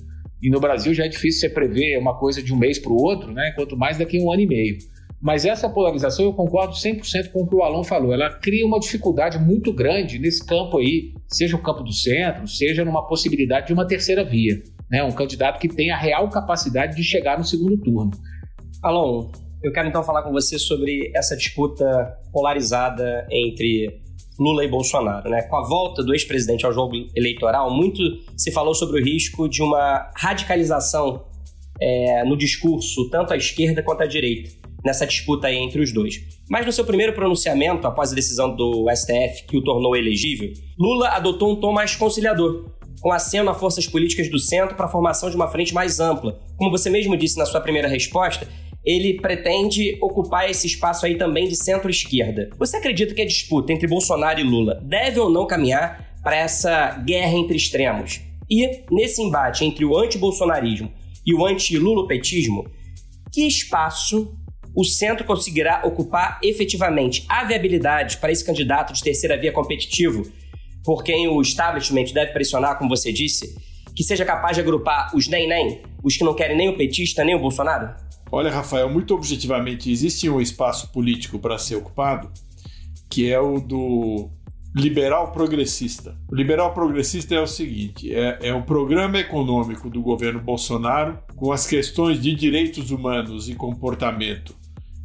e 0.42 0.48
no 0.48 0.58
Brasil 0.58 0.94
já 0.94 1.04
é 1.04 1.08
difícil 1.08 1.40
você 1.40 1.50
prever 1.50 1.98
uma 1.98 2.18
coisa 2.18 2.42
de 2.42 2.52
um 2.52 2.56
mês 2.56 2.78
para 2.78 2.92
o 2.92 2.96
outro, 2.96 3.32
né? 3.32 3.52
Quanto 3.52 3.76
mais 3.76 3.98
daqui 3.98 4.18
a 4.18 4.22
um 4.22 4.32
ano 4.32 4.42
e 4.42 4.46
meio. 4.46 4.78
Mas 5.20 5.44
essa 5.44 5.68
polarização, 5.68 6.24
eu 6.24 6.32
concordo 6.32 6.72
100% 6.72 7.30
com 7.30 7.42
o 7.42 7.46
que 7.46 7.54
o 7.54 7.62
Alon 7.62 7.84
falou. 7.84 8.12
Ela 8.12 8.30
cria 8.30 8.66
uma 8.66 8.80
dificuldade 8.80 9.38
muito 9.38 9.70
grande 9.72 10.18
nesse 10.18 10.44
campo 10.44 10.78
aí, 10.78 11.12
seja 11.28 11.56
o 11.56 11.62
campo 11.62 11.82
do 11.82 11.92
centro, 11.92 12.48
seja 12.48 12.84
numa 12.84 13.06
possibilidade 13.06 13.66
de 13.66 13.74
uma 13.74 13.86
terceira 13.86 14.24
via. 14.24 14.62
Né? 14.90 15.04
Um 15.04 15.12
candidato 15.12 15.60
que 15.60 15.68
tem 15.68 15.90
a 15.90 15.98
real 15.98 16.28
capacidade 16.30 16.96
de 16.96 17.04
chegar 17.04 17.36
no 17.36 17.44
segundo 17.44 17.76
turno. 17.76 18.10
Alon, 18.82 19.30
eu 19.62 19.70
quero 19.72 19.88
então 19.88 20.02
falar 20.02 20.22
com 20.22 20.32
você 20.32 20.58
sobre 20.58 21.12
essa 21.14 21.36
disputa 21.36 21.84
polarizada 22.32 23.26
entre 23.30 24.00
Lula 24.38 24.64
e 24.64 24.68
Bolsonaro. 24.68 25.28
Né? 25.28 25.42
Com 25.42 25.56
a 25.56 25.68
volta 25.68 26.02
do 26.02 26.14
ex-presidente 26.14 26.64
ao 26.64 26.72
jogo 26.72 26.94
eleitoral, 27.14 27.70
muito 27.70 28.00
se 28.38 28.50
falou 28.50 28.74
sobre 28.74 28.98
o 28.98 29.04
risco 29.04 29.50
de 29.50 29.62
uma 29.62 30.10
radicalização 30.16 31.26
é, 31.78 32.24
no 32.24 32.38
discurso, 32.38 33.10
tanto 33.10 33.34
à 33.34 33.36
esquerda 33.36 33.82
quanto 33.82 34.02
à 34.02 34.06
direita, 34.06 34.50
nessa 34.84 35.06
disputa 35.06 35.48
aí 35.48 35.56
entre 35.56 35.80
os 35.80 35.92
dois. 35.92 36.20
Mas 36.48 36.66
no 36.66 36.72
seu 36.72 36.84
primeiro 36.84 37.12
pronunciamento, 37.12 37.86
após 37.86 38.12
a 38.12 38.14
decisão 38.14 38.54
do 38.54 38.86
STF 38.94 39.44
que 39.46 39.56
o 39.56 39.62
tornou 39.64 39.96
elegível, 39.96 40.52
Lula 40.78 41.08
adotou 41.08 41.52
um 41.52 41.56
tom 41.56 41.72
mais 41.72 41.94
conciliador, 41.94 42.70
com 43.00 43.12
aceno 43.12 43.50
a 43.50 43.54
forças 43.54 43.86
políticas 43.86 44.30
do 44.30 44.38
centro 44.38 44.76
para 44.76 44.86
a 44.86 44.90
formação 44.90 45.30
de 45.30 45.36
uma 45.36 45.48
frente 45.48 45.72
mais 45.72 46.00
ampla. 46.00 46.38
Como 46.56 46.70
você 46.70 46.90
mesmo 46.90 47.16
disse 47.16 47.38
na 47.38 47.46
sua 47.46 47.60
primeira 47.60 47.88
resposta, 47.88 48.46
ele 48.84 49.20
pretende 49.20 49.98
ocupar 50.00 50.48
esse 50.48 50.66
espaço 50.66 51.04
aí 51.04 51.16
também 51.16 51.48
de 51.48 51.56
centro-esquerda. 51.56 52.50
Você 52.58 52.76
acredita 52.76 53.14
que 53.14 53.22
a 53.22 53.26
disputa 53.26 53.72
entre 53.72 53.86
Bolsonaro 53.86 54.40
e 54.40 54.42
Lula 54.42 54.80
deve 54.82 55.20
ou 55.20 55.30
não 55.30 55.46
caminhar 55.46 56.18
para 56.22 56.36
essa 56.36 56.92
guerra 57.04 57.34
entre 57.34 57.56
extremos? 57.56 58.20
E 58.50 58.82
nesse 58.90 59.22
embate 59.22 59.64
entre 59.64 59.84
o 59.84 59.96
anti-bolsonarismo 59.96 60.90
e 61.26 61.34
o 61.34 61.44
anti-lulopetismo, 61.44 62.66
que 63.32 63.46
espaço 63.46 64.34
o 64.80 64.84
centro 64.84 65.26
conseguirá 65.26 65.82
ocupar 65.84 66.40
efetivamente? 66.42 67.26
Há 67.28 67.44
viabilidade 67.44 68.16
para 68.16 68.32
esse 68.32 68.42
candidato 68.42 68.94
de 68.94 69.02
terceira 69.02 69.38
via 69.38 69.52
competitivo, 69.52 70.22
por 70.82 71.04
quem 71.04 71.28
o 71.28 71.38
establishment 71.42 72.14
deve 72.14 72.32
pressionar, 72.32 72.78
como 72.78 72.88
você 72.88 73.12
disse, 73.12 73.54
que 73.94 74.02
seja 74.02 74.24
capaz 74.24 74.56
de 74.56 74.62
agrupar 74.62 75.14
os 75.14 75.28
nem-nem, 75.28 75.82
os 76.02 76.16
que 76.16 76.24
não 76.24 76.32
querem 76.32 76.56
nem 76.56 76.70
o 76.70 76.78
petista 76.78 77.22
nem 77.22 77.34
o 77.34 77.38
Bolsonaro? 77.38 77.94
Olha, 78.32 78.50
Rafael, 78.50 78.88
muito 78.88 79.14
objetivamente, 79.14 79.92
existe 79.92 80.30
um 80.30 80.40
espaço 80.40 80.90
político 80.90 81.38
para 81.38 81.58
ser 81.58 81.76
ocupado, 81.76 82.32
que 83.10 83.30
é 83.30 83.38
o 83.38 83.60
do 83.60 84.30
liberal 84.74 85.30
progressista. 85.30 86.16
O 86.30 86.34
liberal 86.34 86.72
progressista 86.72 87.34
é 87.34 87.40
o 87.40 87.46
seguinte: 87.46 88.14
é, 88.14 88.38
é 88.40 88.54
o 88.54 88.62
programa 88.62 89.18
econômico 89.18 89.90
do 89.90 90.00
governo 90.00 90.40
Bolsonaro 90.40 91.18
com 91.36 91.52
as 91.52 91.66
questões 91.66 92.18
de 92.18 92.34
direitos 92.34 92.90
humanos 92.90 93.46
e 93.46 93.54
comportamento 93.54 94.58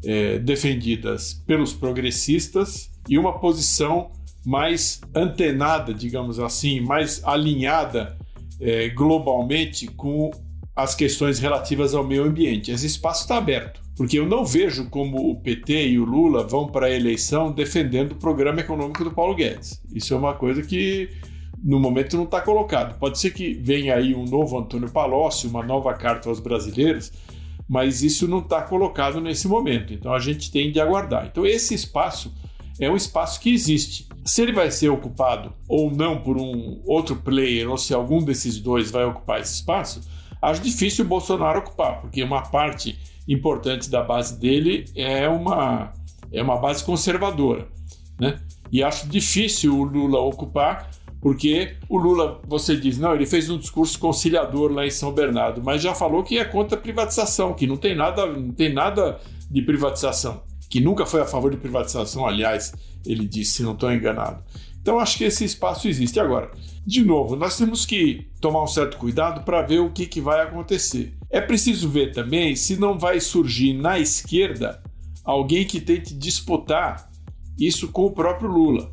é, 0.06 0.40
defendidas 0.40 1.34
pelos 1.46 1.74
progressistas 1.74 2.92
e 3.10 3.18
uma 3.18 3.40
posição 3.40 4.12
mais 4.46 5.02
antenada, 5.14 5.94
digamos 5.94 6.40
assim, 6.40 6.80
mais 6.80 7.24
alinhada 7.24 8.18
é, 8.60 8.90
globalmente 8.90 9.88
com 9.88 10.32
as 10.76 10.94
questões 10.94 11.40
relativas 11.40 11.94
ao 11.94 12.06
meio 12.06 12.24
ambiente. 12.24 12.72
Esse 12.72 12.86
espaço 12.86 13.22
está 13.22 13.38
aberto, 13.38 13.82
porque 13.96 14.20
eu 14.20 14.26
não 14.26 14.46
vejo 14.46 14.90
como 14.90 15.32
o 15.32 15.42
PT 15.42 15.90
e 15.90 16.00
o 16.00 16.06
Lula 16.06 16.46
vão 16.46 16.68
para 16.68 16.88
a 16.88 16.92
eleição 16.92 17.52
defendendo 17.52 18.12
o 18.12 18.16
programa 18.16 18.60
econômico 18.60 19.04
do 19.04 19.12
Paulo 19.12 19.36
Guedes. 19.36 19.82
Isso 19.94 20.14
é 20.14 20.18
uma 20.18 20.34
coisa 20.34 20.62
que 20.62 21.10
no 21.64 21.80
momento 21.80 22.18
não 22.18 22.26
está 22.26 22.42
colocado. 22.42 23.00
Pode 23.00 23.18
ser 23.18 23.32
que 23.32 23.54
venha 23.54 23.96
aí 23.96 24.14
um 24.14 24.26
novo 24.26 24.60
Antônio 24.60 24.92
Palocci, 24.92 25.48
uma 25.48 25.64
nova 25.64 25.94
carta 25.94 26.30
aos 26.30 26.40
brasileiros, 26.40 27.12
mas 27.68 28.04
isso 28.04 28.28
não 28.28 28.40
está 28.40 28.62
colocado 28.62 29.20
nesse 29.20 29.48
momento. 29.48 29.94
Então 29.94 30.14
a 30.14 30.20
gente 30.20 30.52
tem 30.52 30.72
de 30.72 30.80
aguardar. 30.80 31.28
Então 31.28 31.46
esse 31.46 31.74
espaço 31.74 32.34
é 32.80 32.90
um 32.90 32.96
espaço 32.96 33.40
que 33.40 33.54
existe. 33.54 34.08
Se 34.26 34.42
ele 34.42 34.52
vai 34.52 34.70
ser 34.72 34.90
ocupado 34.90 35.54
ou 35.68 35.90
não 35.92 36.22
por 36.22 36.38
um 36.38 36.82
outro 36.86 37.16
player, 37.16 37.70
ou 37.70 37.78
se 37.78 37.94
algum 37.94 38.24
desses 38.24 38.60
dois 38.60 38.92
vai 38.92 39.06
ocupar 39.06 39.40
esse 39.40 39.54
espaço, 39.54 40.02
acho 40.42 40.62
difícil 40.62 41.06
o 41.06 41.08
Bolsonaro 41.08 41.60
ocupar, 41.60 42.02
porque 42.02 42.22
uma 42.24 42.42
parte 42.42 42.98
importante 43.28 43.90
da 43.90 44.04
base 44.04 44.40
dele 44.40 44.86
é 44.96 45.28
uma, 45.28 45.94
é 46.32 46.42
uma 46.42 46.58
base 46.58 46.84
conservadora. 46.84 47.68
Né? 48.20 48.40
E 48.72 48.84
acho 48.84 49.08
difícil 49.08 49.78
o 49.78 49.84
Lula 49.84 50.20
ocupar, 50.20 50.90
porque 51.26 51.76
o 51.90 51.98
Lula, 51.98 52.40
você 52.48 52.78
diz, 52.78 53.00
não, 53.00 53.16
ele 53.16 53.26
fez 53.26 53.50
um 53.50 53.58
discurso 53.58 53.98
conciliador 53.98 54.72
lá 54.72 54.86
em 54.86 54.92
São 54.92 55.12
Bernardo, 55.12 55.60
mas 55.60 55.82
já 55.82 55.96
falou 55.96 56.22
que 56.22 56.38
é 56.38 56.46
contra 56.46 56.78
a 56.78 56.80
privatização, 56.80 57.56
que 57.56 57.66
não 57.66 57.78
tem 57.78 57.96
nada, 57.96 58.28
não 58.28 58.52
tem 58.52 58.72
nada 58.72 59.20
de 59.50 59.64
privatização 59.64 60.44
que 60.70 60.80
nunca 60.80 61.04
foi 61.04 61.22
a 61.22 61.26
favor 61.26 61.50
de 61.50 61.58
privatização, 61.58 62.28
aliás, 62.28 62.74
ele 63.04 63.28
disse, 63.28 63.54
se 63.54 63.64
não 63.64 63.72
estou 63.72 63.92
enganado. 63.92 64.44
Então 64.80 65.00
acho 65.00 65.18
que 65.18 65.24
esse 65.24 65.44
espaço 65.44 65.88
existe. 65.88 66.20
Agora, 66.20 66.52
de 66.86 67.04
novo, 67.04 67.36
nós 67.36 67.58
temos 67.58 67.88
que 67.88 68.28
tomar 68.40 68.64
um 68.64 68.68
certo 68.68 68.98
cuidado 68.98 69.44
para 69.44 69.64
ver 69.64 69.80
o 69.80 69.90
que, 69.90 70.06
que 70.06 70.22
vai 70.22 70.42
acontecer. 70.42 71.18
É 71.32 71.42
preciso 71.42 71.90
ver 71.90 72.12
também 72.12 72.56
se 72.56 72.80
não 72.80 73.00
vai 73.00 73.20
surgir 73.20 73.74
na 73.74 73.98
esquerda 73.98 74.80
alguém 75.24 75.66
que 75.66 75.82
tente 75.82 76.14
disputar 76.14 77.10
isso 77.58 77.88
com 77.88 78.06
o 78.06 78.12
próprio 78.12 78.48
Lula. 78.48 78.92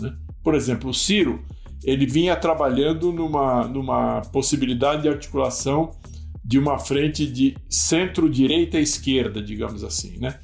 Né? 0.00 0.14
Por 0.42 0.54
exemplo, 0.54 0.88
o 0.88 0.94
Ciro 0.94 1.44
ele 1.84 2.06
vinha 2.06 2.34
trabalhando 2.34 3.12
numa, 3.12 3.68
numa 3.68 4.22
possibilidade 4.32 5.02
de 5.02 5.08
articulação 5.08 5.90
de 6.44 6.58
uma 6.58 6.78
frente 6.78 7.26
de 7.26 7.56
centro-direita 7.68 8.78
esquerda, 8.78 9.42
digamos 9.42 9.82
assim, 9.82 10.18
né? 10.18 10.38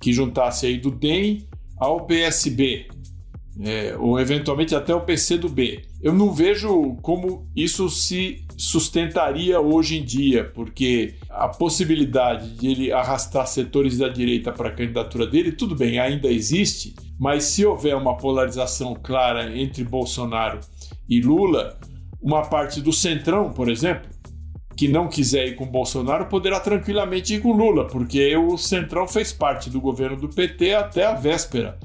que 0.00 0.12
juntasse 0.12 0.66
aí 0.66 0.78
do 0.78 0.90
DEM 0.90 1.46
ao 1.78 2.06
PSB, 2.06 2.86
é, 3.60 3.96
ou 3.98 4.20
eventualmente 4.20 4.74
até 4.74 4.94
o 4.94 5.00
PCdoB. 5.00 5.82
Eu 6.02 6.14
não 6.14 6.32
vejo 6.32 6.96
como 7.02 7.46
isso 7.56 7.88
se 7.88 8.44
sustentaria 8.56 9.60
hoje 9.60 9.98
em 9.98 10.04
dia, 10.04 10.44
porque 10.54 11.14
a 11.28 11.48
possibilidade 11.48 12.50
de 12.56 12.68
ele 12.68 12.92
arrastar 12.92 13.46
setores 13.46 13.98
da 13.98 14.08
direita 14.08 14.52
para 14.52 14.68
a 14.68 14.72
candidatura 14.72 15.26
dele, 15.26 15.52
tudo 15.52 15.74
bem, 15.74 15.98
ainda 15.98 16.28
existe, 16.28 16.94
mas 17.18 17.44
se 17.44 17.64
houver 17.64 17.96
uma 17.96 18.16
polarização 18.16 18.94
clara 18.94 19.56
entre 19.58 19.84
Bolsonaro 19.84 20.60
e 21.08 21.20
Lula, 21.20 21.78
uma 22.20 22.42
parte 22.42 22.80
do 22.80 22.92
Centrão, 22.92 23.52
por 23.52 23.68
exemplo, 23.68 24.10
que 24.76 24.88
não 24.88 25.08
quiser 25.08 25.48
ir 25.48 25.54
com 25.54 25.66
Bolsonaro 25.66 26.26
poderá 26.26 26.60
tranquilamente 26.60 27.34
ir 27.34 27.40
com 27.40 27.52
Lula, 27.52 27.86
porque 27.86 28.36
o 28.36 28.58
Centrão 28.58 29.08
fez 29.08 29.32
parte 29.32 29.70
do 29.70 29.80
governo 29.80 30.16
do 30.16 30.28
PT 30.28 30.74
até 30.74 31.06
a 31.06 31.14
véspera 31.14 31.78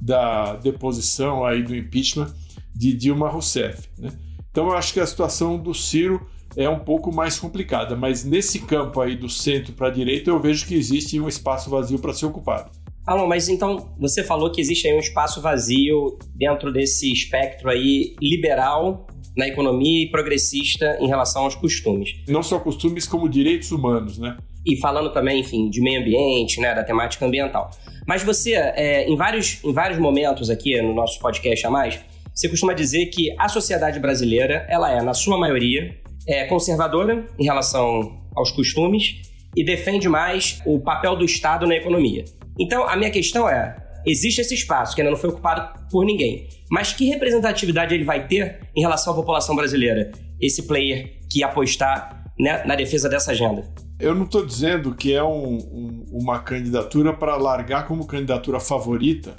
da 0.00 0.56
deposição 0.56 1.44
aí 1.44 1.62
do 1.62 1.76
impeachment 1.76 2.32
de 2.74 2.94
Dilma 2.94 3.28
Rousseff. 3.28 3.88
Né? 3.98 4.10
Então 4.50 4.68
eu 4.68 4.76
acho 4.76 4.94
que 4.94 5.00
a 5.00 5.06
situação 5.06 5.58
do 5.58 5.74
Ciro 5.74 6.26
é 6.56 6.68
um 6.68 6.78
pouco 6.78 7.14
mais 7.14 7.38
complicada, 7.38 7.94
mas 7.94 8.24
nesse 8.24 8.60
campo 8.60 9.00
aí 9.00 9.14
do 9.14 9.28
centro 9.28 9.74
para 9.74 9.88
a 9.88 9.90
direita 9.90 10.30
eu 10.30 10.40
vejo 10.40 10.66
que 10.66 10.74
existe 10.74 11.20
um 11.20 11.28
espaço 11.28 11.68
vazio 11.68 11.98
para 11.98 12.14
ser 12.14 12.26
ocupado. 12.26 12.70
Alô, 13.08 13.26
mas 13.26 13.48
então 13.48 13.88
você 13.98 14.22
falou 14.22 14.52
que 14.52 14.60
existe 14.60 14.86
aí 14.86 14.94
um 14.94 14.98
espaço 14.98 15.40
vazio 15.40 16.18
dentro 16.34 16.70
desse 16.70 17.10
espectro 17.10 17.70
aí 17.70 18.14
liberal 18.20 19.06
na 19.34 19.48
economia 19.48 20.04
e 20.04 20.10
progressista 20.10 20.98
em 21.00 21.06
relação 21.06 21.44
aos 21.44 21.54
costumes. 21.54 22.16
Não 22.28 22.42
só 22.42 22.58
costumes, 22.60 23.06
como 23.06 23.26
direitos 23.26 23.72
humanos, 23.72 24.18
né? 24.18 24.36
E 24.66 24.76
falando 24.76 25.10
também, 25.10 25.40
enfim, 25.40 25.70
de 25.70 25.80
meio 25.80 26.02
ambiente, 26.02 26.60
né, 26.60 26.74
da 26.74 26.84
temática 26.84 27.24
ambiental. 27.24 27.70
Mas 28.06 28.22
você, 28.22 28.52
é, 28.52 29.08
em, 29.08 29.16
vários, 29.16 29.64
em 29.64 29.72
vários 29.72 29.98
momentos 29.98 30.50
aqui 30.50 30.78
no 30.82 30.92
nosso 30.92 31.18
podcast 31.18 31.66
a 31.66 31.70
mais, 31.70 31.98
você 32.34 32.46
costuma 32.46 32.74
dizer 32.74 33.06
que 33.06 33.34
a 33.38 33.48
sociedade 33.48 33.98
brasileira, 33.98 34.66
ela 34.68 34.92
é, 34.92 35.00
na 35.00 35.14
sua 35.14 35.38
maioria, 35.38 35.98
é 36.26 36.44
conservadora 36.44 37.26
em 37.38 37.44
relação 37.44 38.20
aos 38.36 38.50
costumes 38.50 39.22
e 39.56 39.64
defende 39.64 40.10
mais 40.10 40.60
o 40.66 40.78
papel 40.78 41.16
do 41.16 41.24
Estado 41.24 41.66
na 41.66 41.74
economia. 41.74 42.26
Então, 42.58 42.88
a 42.88 42.96
minha 42.96 43.10
questão 43.10 43.48
é: 43.48 43.76
existe 44.06 44.40
esse 44.40 44.54
espaço 44.54 44.94
que 44.94 45.00
ainda 45.00 45.10
não 45.10 45.18
foi 45.18 45.30
ocupado 45.30 45.78
por 45.90 46.04
ninguém. 46.04 46.48
Mas 46.70 46.92
que 46.92 47.06
representatividade 47.06 47.94
ele 47.94 48.04
vai 48.04 48.26
ter 48.26 48.60
em 48.76 48.80
relação 48.80 49.12
à 49.12 49.16
população 49.16 49.54
brasileira? 49.54 50.12
Esse 50.40 50.66
player 50.66 51.18
que 51.30 51.42
apostar 51.42 52.24
né, 52.38 52.62
na 52.64 52.74
defesa 52.74 53.08
dessa 53.08 53.32
agenda? 53.32 53.64
Eu 53.98 54.14
não 54.14 54.24
estou 54.24 54.46
dizendo 54.46 54.94
que 54.94 55.12
é 55.12 55.22
um, 55.22 55.56
um, 55.56 56.04
uma 56.12 56.38
candidatura 56.38 57.12
para 57.12 57.36
largar 57.36 57.86
como 57.86 58.06
candidatura 58.06 58.60
favorita, 58.60 59.34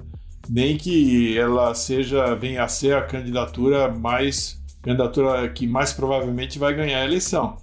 nem 0.49 0.75
que 0.75 1.37
ela 1.37 1.73
seja 1.73 2.35
venha 2.35 2.63
a 2.63 2.67
ser 2.67 2.95
a 2.95 3.01
candidatura 3.01 3.89
mais 3.89 4.59
candidatura 4.81 5.47
que 5.49 5.67
mais 5.67 5.93
provavelmente 5.93 6.57
vai 6.57 6.73
ganhar 6.73 7.01
a 7.01 7.05
eleição. 7.05 7.57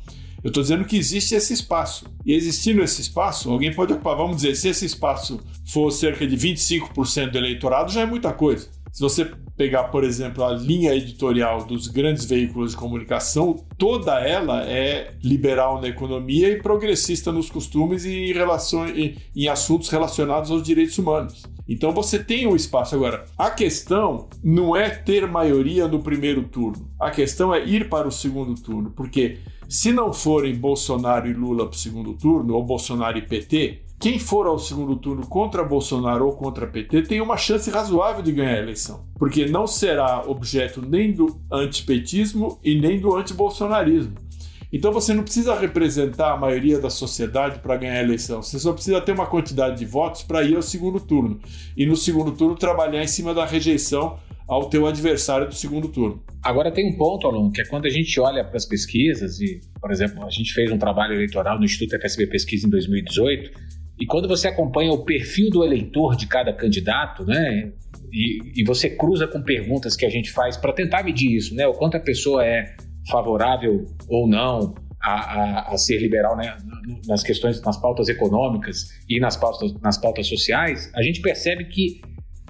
Eu 0.46 0.50
estou 0.50 0.62
dizendo 0.62 0.84
que 0.84 0.96
existe 0.96 1.34
esse 1.34 1.52
espaço. 1.52 2.04
E 2.24 2.32
existindo 2.32 2.80
esse 2.80 3.02
espaço, 3.02 3.50
alguém 3.50 3.74
pode 3.74 3.92
ocupar. 3.92 4.16
Vamos 4.16 4.36
dizer, 4.36 4.54
se 4.54 4.68
esse 4.68 4.86
espaço 4.86 5.40
for 5.72 5.90
cerca 5.90 6.24
de 6.24 6.36
25% 6.36 7.32
do 7.32 7.38
eleitorado, 7.38 7.90
já 7.90 8.02
é 8.02 8.06
muita 8.06 8.32
coisa. 8.32 8.68
Se 8.92 9.00
você 9.00 9.28
pegar, 9.56 9.88
por 9.88 10.04
exemplo, 10.04 10.44
a 10.44 10.52
linha 10.52 10.94
editorial 10.94 11.64
dos 11.64 11.88
grandes 11.88 12.24
veículos 12.26 12.70
de 12.70 12.76
comunicação, 12.76 13.56
toda 13.76 14.20
ela 14.20 14.62
é 14.62 15.14
liberal 15.20 15.80
na 15.80 15.88
economia 15.88 16.48
e 16.48 16.62
progressista 16.62 17.32
nos 17.32 17.50
costumes 17.50 18.04
e 18.04 18.30
em, 18.30 18.32
relação, 18.32 18.86
em, 18.88 19.48
assuntos 19.48 19.88
relacionados 19.88 20.52
aos 20.52 20.62
direitos 20.62 20.96
humanos. 20.96 21.42
Então 21.68 21.90
você 21.90 22.20
tem 22.20 22.46
um 22.46 22.54
espaço. 22.54 22.94
Agora, 22.94 23.24
a 23.36 23.50
questão 23.50 24.28
não 24.44 24.76
é 24.76 24.90
ter 24.90 25.26
maioria 25.26 25.88
no 25.88 25.98
primeiro 25.98 26.44
turno, 26.44 26.88
a 27.00 27.10
questão 27.10 27.52
é 27.52 27.66
ir 27.66 27.88
para 27.88 28.06
o 28.06 28.12
segundo 28.12 28.54
turno, 28.54 28.92
porque 28.92 29.38
Se 29.68 29.92
não 29.92 30.12
forem 30.12 30.54
Bolsonaro 30.54 31.28
e 31.28 31.32
Lula 31.32 31.66
para 31.66 31.74
o 31.74 31.78
segundo 31.78 32.14
turno, 32.14 32.54
ou 32.54 32.62
Bolsonaro 32.62 33.18
e 33.18 33.22
PT, 33.22 33.82
quem 33.98 34.18
for 34.18 34.46
ao 34.46 34.58
segundo 34.58 34.94
turno 34.96 35.26
contra 35.26 35.64
Bolsonaro 35.64 36.26
ou 36.26 36.32
contra 36.32 36.66
PT 36.66 37.02
tem 37.02 37.20
uma 37.20 37.36
chance 37.36 37.68
razoável 37.68 38.22
de 38.22 38.30
ganhar 38.30 38.54
a 38.54 38.62
eleição, 38.62 39.00
porque 39.18 39.46
não 39.46 39.66
será 39.66 40.22
objeto 40.26 40.80
nem 40.80 41.12
do 41.12 41.40
antipetismo 41.50 42.60
e 42.62 42.78
nem 42.78 43.00
do 43.00 43.16
antibolsonarismo. 43.16 44.14
Então 44.72 44.92
você 44.92 45.14
não 45.14 45.22
precisa 45.22 45.58
representar 45.58 46.34
a 46.34 46.36
maioria 46.36 46.78
da 46.78 46.90
sociedade 46.90 47.60
para 47.60 47.76
ganhar 47.76 47.94
a 47.94 48.02
eleição, 48.02 48.42
você 48.42 48.58
só 48.58 48.72
precisa 48.72 49.00
ter 49.00 49.12
uma 49.12 49.26
quantidade 49.26 49.78
de 49.78 49.86
votos 49.86 50.22
para 50.22 50.44
ir 50.44 50.54
ao 50.54 50.62
segundo 50.62 51.00
turno. 51.00 51.40
E 51.76 51.86
no 51.86 51.96
segundo 51.96 52.32
turno 52.32 52.54
trabalhar 52.54 53.02
em 53.02 53.08
cima 53.08 53.32
da 53.32 53.44
rejeição 53.44 54.18
ao 54.48 54.68
teu 54.68 54.86
adversário 54.86 55.48
do 55.48 55.54
segundo 55.54 55.88
turno. 55.88 56.22
Agora 56.42 56.70
tem 56.70 56.88
um 56.88 56.96
ponto, 56.96 57.26
Alon, 57.26 57.50
que 57.50 57.60
é 57.60 57.64
quando 57.64 57.86
a 57.86 57.90
gente 57.90 58.18
olha 58.20 58.44
para 58.44 58.56
as 58.56 58.64
pesquisas, 58.64 59.40
e, 59.40 59.60
por 59.80 59.90
exemplo, 59.90 60.24
a 60.24 60.30
gente 60.30 60.52
fez 60.52 60.70
um 60.70 60.78
trabalho 60.78 61.14
eleitoral 61.14 61.58
no 61.58 61.64
Instituto 61.64 62.00
FSB 62.00 62.28
Pesquisa 62.28 62.66
em 62.66 62.70
2018, 62.70 63.50
e 63.98 64.06
quando 64.06 64.28
você 64.28 64.48
acompanha 64.48 64.92
o 64.92 65.04
perfil 65.04 65.50
do 65.50 65.64
eleitor 65.64 66.16
de 66.16 66.26
cada 66.26 66.52
candidato, 66.52 67.24
né, 67.24 67.72
e, 68.12 68.60
e 68.60 68.64
você 68.64 68.90
cruza 68.90 69.26
com 69.26 69.42
perguntas 69.42 69.96
que 69.96 70.06
a 70.06 70.10
gente 70.10 70.30
faz 70.30 70.56
para 70.56 70.72
tentar 70.72 71.02
medir 71.02 71.34
isso, 71.34 71.54
né, 71.54 71.66
o 71.66 71.72
quanto 71.72 71.96
a 71.96 72.00
pessoa 72.00 72.44
é 72.44 72.76
favorável 73.10 73.86
ou 74.08 74.28
não 74.28 74.74
a, 75.00 75.12
a, 75.12 75.72
a, 75.72 75.78
ser 75.78 75.98
liberal 75.98 76.36
né, 76.36 76.56
nas 77.06 77.22
questões, 77.22 77.60
nas 77.62 77.76
pautas 77.80 78.08
econômicas 78.08 78.88
e 79.08 79.18
nas 79.20 79.36
pautas, 79.36 79.72
nas 79.80 79.98
pautas 79.98 80.26
sociais, 80.26 80.90
a 80.94 81.02
gente 81.02 81.20
percebe 81.20 81.64
que 81.64 82.00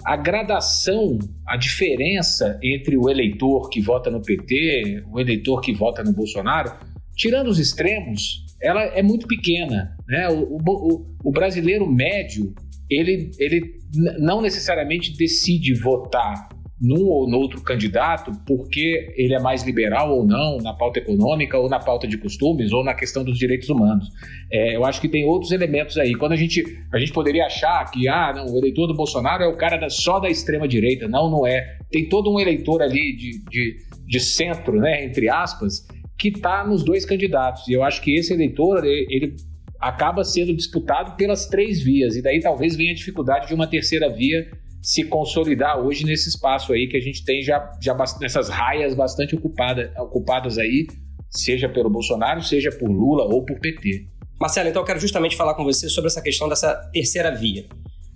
a 0.07 0.15
gradação, 0.15 1.19
a 1.45 1.57
diferença 1.57 2.57
entre 2.63 2.95
o 2.95 3.09
eleitor 3.09 3.69
que 3.69 3.81
vota 3.81 4.09
no 4.09 4.21
PT, 4.21 5.03
o 5.11 5.19
eleitor 5.19 5.59
que 5.59 5.73
vota 5.73 6.01
no 6.01 6.13
Bolsonaro, 6.13 6.71
tirando 7.13 7.49
os 7.49 7.59
extremos, 7.59 8.45
ela 8.61 8.83
é 8.83 9.03
muito 9.03 9.27
pequena. 9.27 9.97
Né? 10.07 10.29
O, 10.29 10.59
o, 10.65 11.05
o 11.25 11.29
brasileiro 11.29 11.85
médio, 11.85 12.55
ele, 12.89 13.31
ele 13.37 13.81
não 14.17 14.41
necessariamente 14.41 15.11
decide 15.17 15.73
votar 15.73 16.47
num 16.79 17.05
ou 17.05 17.27
no 17.27 17.37
outro 17.37 17.61
candidato 17.61 18.31
porque 18.45 19.13
ele 19.17 19.33
é 19.33 19.39
mais 19.39 19.63
liberal 19.63 20.15
ou 20.15 20.25
não 20.25 20.57
na 20.57 20.73
pauta 20.73 20.99
econômica 20.99 21.57
ou 21.57 21.67
na 21.67 21.79
pauta 21.79 22.07
de 22.07 22.17
costumes 22.17 22.71
ou 22.71 22.83
na 22.83 22.93
questão 22.93 23.23
dos 23.23 23.37
direitos 23.37 23.67
humanos. 23.67 24.09
É, 24.51 24.75
eu 24.75 24.85
acho 24.85 25.01
que 25.01 25.09
tem 25.09 25.25
outros 25.25 25.51
elementos 25.51 25.97
aí. 25.97 26.13
Quando 26.13 26.33
a 26.33 26.35
gente, 26.35 26.63
a 26.93 26.99
gente 26.99 27.11
poderia 27.11 27.45
achar 27.45 27.83
que 27.89 28.07
ah, 28.07 28.31
não, 28.35 28.53
o 28.53 28.57
eleitor 28.57 28.87
do 28.87 28.93
Bolsonaro 28.93 29.43
é 29.43 29.47
o 29.47 29.57
cara 29.57 29.77
da, 29.77 29.89
só 29.89 30.19
da 30.19 30.29
extrema 30.29 30.67
direita. 30.67 31.07
Não, 31.07 31.29
não 31.29 31.47
é. 31.47 31.77
Tem 31.89 32.07
todo 32.07 32.31
um 32.31 32.39
eleitor 32.39 32.81
ali 32.81 33.15
de, 33.15 33.43
de, 33.49 33.77
de 34.05 34.19
centro, 34.19 34.79
né, 34.79 35.03
entre 35.03 35.29
aspas, 35.29 35.87
que 36.17 36.27
está 36.27 36.63
nos 36.63 36.83
dois 36.83 37.05
candidatos. 37.05 37.67
E 37.67 37.73
eu 37.73 37.83
acho 37.83 38.01
que 38.01 38.15
esse 38.15 38.33
eleitor, 38.33 38.85
ele, 38.85 39.07
ele 39.09 39.35
acaba 39.79 40.23
sendo 40.23 40.55
disputado 40.55 41.15
pelas 41.15 41.47
três 41.47 41.81
vias. 41.81 42.15
E 42.15 42.21
daí 42.21 42.39
talvez 42.39 42.75
venha 42.75 42.91
a 42.91 42.95
dificuldade 42.95 43.47
de 43.47 43.53
uma 43.55 43.65
terceira 43.65 44.09
via 44.09 44.47
se 44.81 45.03
consolidar 45.05 45.79
hoje 45.79 46.05
nesse 46.05 46.29
espaço 46.29 46.71
aí 46.73 46.87
que 46.87 46.97
a 46.97 47.01
gente 47.01 47.23
tem 47.25 47.41
já, 47.41 47.71
já 47.81 47.95
nessas 48.21 48.49
raias 48.49 48.93
bastante 48.93 49.35
ocupada, 49.35 49.93
ocupadas 49.97 50.57
aí, 50.57 50.87
seja 51.29 51.67
pelo 51.67 51.89
Bolsonaro, 51.89 52.41
seja 52.41 52.71
por 52.71 52.89
Lula 52.89 53.23
ou 53.23 53.43
por 53.45 53.59
PT. 53.59 54.05
Marcelo, 54.39 54.69
então 54.69 54.81
eu 54.81 54.85
quero 54.85 54.99
justamente 54.99 55.35
falar 55.35 55.55
com 55.55 55.63
você 55.63 55.89
sobre 55.89 56.09
essa 56.09 56.21
questão 56.21 56.47
dessa 56.47 56.75
terceira 56.93 57.31
via. 57.31 57.65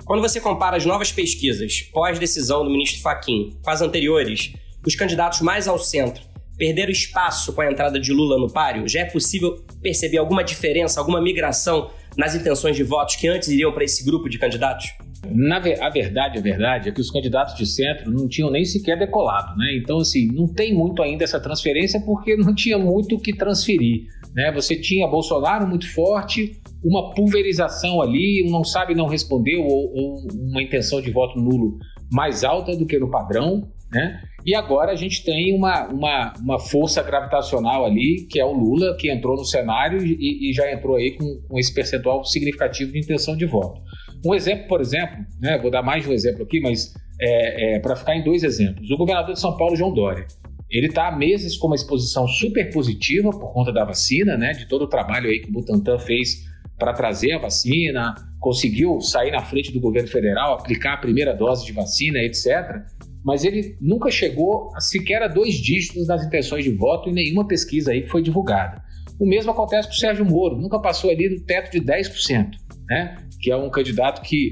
Quando 0.06 0.22
você 0.22 0.39
compara 0.39 0.77
as 0.77 0.86
novas 0.86 1.12
pesquisas 1.12 1.82
pós-decisão 1.94 2.63
do 2.63 2.70
ministro 2.70 3.01
Faquim 3.01 3.58
com 3.63 3.70
as 3.70 3.82
anteriores, 3.82 4.53
os 4.86 4.96
candidatos 4.96 5.41
mais 5.41 5.68
ao 5.68 5.80
centro 5.80 6.24
perderam 6.58 6.91
espaço 6.91 7.53
com 7.53 7.62
a 7.62 7.72
entrada 7.72 8.00
de 8.00 8.13
Lula 8.13 8.38
no 8.38 8.51
páreo? 8.51 8.88
Já 8.88 9.01
é 9.01 9.06
possível 9.06 9.63
perceber 9.82 10.18
alguma 10.18 10.44
diferença, 10.44 11.00
alguma 11.00 11.22
migração 11.22 11.89
nas 12.15 12.36
intenções 12.36 12.75
de 12.75 12.84
votos 12.84 13.15
que 13.15 13.27
antes 13.27 13.48
iriam 13.50 13.72
para 13.72 13.84
esse 13.84 14.03
grupo 14.03 14.30
de 14.30 14.38
candidatos? 14.38 14.88
Na, 15.30 15.58
a 15.58 15.90
verdade, 15.90 16.40
a 16.40 16.42
verdade 16.42 16.90
é 16.90 16.92
que 16.92 17.00
os 17.00 17.12
candidatos 17.12 17.56
de 17.56 17.66
centro 17.66 18.12
não 18.12 18.28
tinham 18.28 18.50
nem 18.50 18.66
sequer 18.66 18.98
decolado, 18.98 19.56
né? 19.56 19.78
Então, 19.78 20.00
assim, 20.00 20.28
não 20.28 20.48
tem 20.48 20.74
muito 20.74 21.01
ainda 21.01 21.24
essa 21.24 21.40
transferência 21.40 22.01
porque 22.01 22.36
não 22.36 22.56
tinha 22.56 22.78
muito 22.78 23.16
o 23.16 23.20
que 23.20 23.32
transferir, 23.32 24.08
né? 24.34 24.51
Você 24.51 24.75
tinha 24.75 25.08
Bolsonaro 25.08 25.68
muito 25.68 25.88
forte, 25.94 26.60
uma 26.84 27.13
pulverização 27.13 28.01
ali, 28.01 28.44
um 28.48 28.51
não 28.51 28.63
sabe 28.63 28.96
não 28.96 29.06
respondeu 29.06 29.62
ou, 29.62 29.94
ou 29.94 30.28
uma 30.50 30.62
intenção 30.62 31.01
de 31.01 31.12
voto 31.12 31.40
nulo 31.40 31.77
mais 32.12 32.44
alta 32.44 32.75
do 32.75 32.86
que 32.86 33.00
no 33.00 33.10
padrão, 33.10 33.70
né? 33.92 34.22
E 34.46 34.55
agora 34.55 34.92
a 34.92 34.96
gente 34.96 35.24
tem 35.24 35.55
uma, 35.55 35.88
uma, 35.88 36.34
uma 36.42 36.60
força 36.60 37.03
gravitacional 37.03 37.86
ali, 37.86 38.25
que 38.29 38.40
é 38.40 38.46
o 38.46 38.51
Lula, 38.51 38.96
que 38.98 39.12
entrou 39.12 39.36
no 39.36 39.46
cenário 39.46 40.03
e, 40.03 40.50
e 40.50 40.53
já 40.53 40.72
entrou 40.72 40.96
aí 40.96 41.12
com, 41.12 41.42
com, 41.48 41.60
esse 41.60 41.74
percentual 41.74 42.24
significativo 42.25 42.92
de 42.92 43.00
intenção 43.00 43.38
de 43.38 43.46
voto. 43.46 43.79
Um 44.25 44.34
exemplo, 44.34 44.68
por 44.68 44.81
exemplo, 44.81 45.25
né, 45.40 45.57
vou 45.60 45.72
dar 45.72 45.81
mais 45.81 46.03
de 46.03 46.10
um 46.10 46.14
exemplo 46.14 46.44
aqui, 46.44 46.60
mas 46.60 46.94
é, 47.20 47.75
é, 47.75 47.79
para 47.79 47.96
ficar 47.96 48.16
em 48.16 48.24
dois 48.24 48.44
exemplos. 48.44 48.90
O 48.90 48.98
governador 48.98 49.34
de 49.34 49.40
São 49.40 49.55
Paulo, 49.57 49.75
João 49.75 49.94
Dória, 49.94 50.25
ele 50.70 50.88
está 50.88 51.07
há 51.07 51.16
meses 51.16 51.57
com 51.57 51.68
uma 51.68 51.75
exposição 51.75 52.27
super 52.27 52.72
positiva 52.72 53.29
por 53.31 53.53
conta 53.53 53.72
da 53.72 53.84
vacina, 53.84 54.38
né, 54.38 54.51
de 54.51 54.68
todo 54.68 54.84
o 54.84 54.88
trabalho 54.88 55.29
aí 55.29 55.40
que 55.40 55.50
o 55.50 55.51
Butantan 55.51 56.00
fez 56.00 56.50
para 56.77 56.94
trazer 56.94 57.34
a 57.34 57.38
vacina, 57.38 58.16
conseguiu 58.40 59.00
sair 59.01 59.31
na 59.31 59.42
frente 59.42 59.72
do 59.72 59.79
governo 59.79 60.07
federal, 60.07 60.53
aplicar 60.53 60.94
a 60.94 60.98
primeira 60.98 61.34
dose 61.34 61.66
de 61.66 61.72
vacina, 61.72 62.20
etc 62.20 62.86
mas 63.24 63.44
ele 63.44 63.77
nunca 63.79 64.10
chegou 64.10 64.72
a 64.75 64.81
sequer 64.81 65.22
a 65.22 65.27
dois 65.27 65.55
dígitos 65.55 66.07
nas 66.07 66.25
intenções 66.25 66.64
de 66.64 66.72
voto 66.72 67.10
em 67.10 67.14
nenhuma 67.14 67.48
pesquisa 67.48 67.92
aí 67.92 68.01
que 68.01 68.10
foi 68.10 68.22
divulgada. 68.22 68.84
O 69.22 69.25
mesmo 69.27 69.51
acontece 69.51 69.88
com 69.88 69.94
o 69.94 69.98
Sérgio 69.98 70.25
Moro, 70.25 70.57
nunca 70.57 70.79
passou 70.79 71.12
ali 71.12 71.29
do 71.29 71.40
teto 71.46 71.70
de 71.70 71.79
10%, 71.79 72.53
né? 72.90 73.18
que 73.40 73.51
é 73.51 73.55
um 73.55 73.70
candidato 73.70 74.20
que 74.24 74.50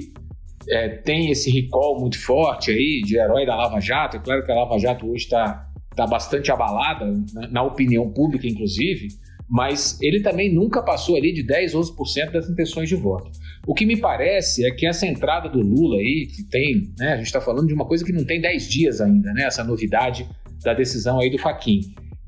é, 0.69 0.89
tem 0.89 1.32
esse 1.32 1.49
recall 1.49 1.99
muito 1.99 2.21
forte 2.23 2.69
aí 2.69 3.01
de 3.03 3.17
herói 3.17 3.47
da 3.47 3.55
Lava 3.55 3.79
Jato. 3.79 4.17
É 4.17 4.19
claro 4.19 4.45
que 4.45 4.51
a 4.51 4.53
Lava 4.53 4.77
Jato 4.77 5.10
hoje 5.10 5.23
está 5.23 5.67
tá 5.95 6.05
bastante 6.05 6.51
abalada, 6.51 7.12
na, 7.34 7.47
na 7.47 7.63
opinião 7.63 8.12
pública, 8.12 8.47
inclusive, 8.47 9.08
mas 9.49 9.99
ele 10.03 10.21
também 10.21 10.53
nunca 10.53 10.84
passou 10.84 11.15
ali 11.15 11.34
de 11.34 11.41
10, 11.41 11.73
11% 11.73 12.32
das 12.32 12.47
intenções 12.47 12.88
de 12.88 12.95
voto. 12.95 13.32
O 13.65 13.73
que 13.73 13.88
me 13.88 13.97
parece 13.97 14.63
é 14.67 14.69
que 14.69 14.86
essa 14.86 15.08
entrada 15.08 15.49
do 15.49 15.62
Lula 15.62 15.97
aí, 15.97 16.27
que 16.27 16.43
tem, 16.43 16.93
né, 16.99 17.13
a 17.13 17.17
gente 17.17 17.25
está 17.25 17.41
falando 17.41 17.65
de 17.65 17.73
uma 17.73 17.88
coisa 17.88 18.05
que 18.05 18.13
não 18.13 18.23
tem 18.23 18.39
10 18.39 18.69
dias 18.69 19.01
ainda, 19.01 19.34
né, 19.34 19.45
essa 19.45 19.63
novidade 19.63 20.29
da 20.63 20.75
decisão 20.75 21.19
aí 21.19 21.32
do 21.32 21.39
Faquin, 21.39 21.82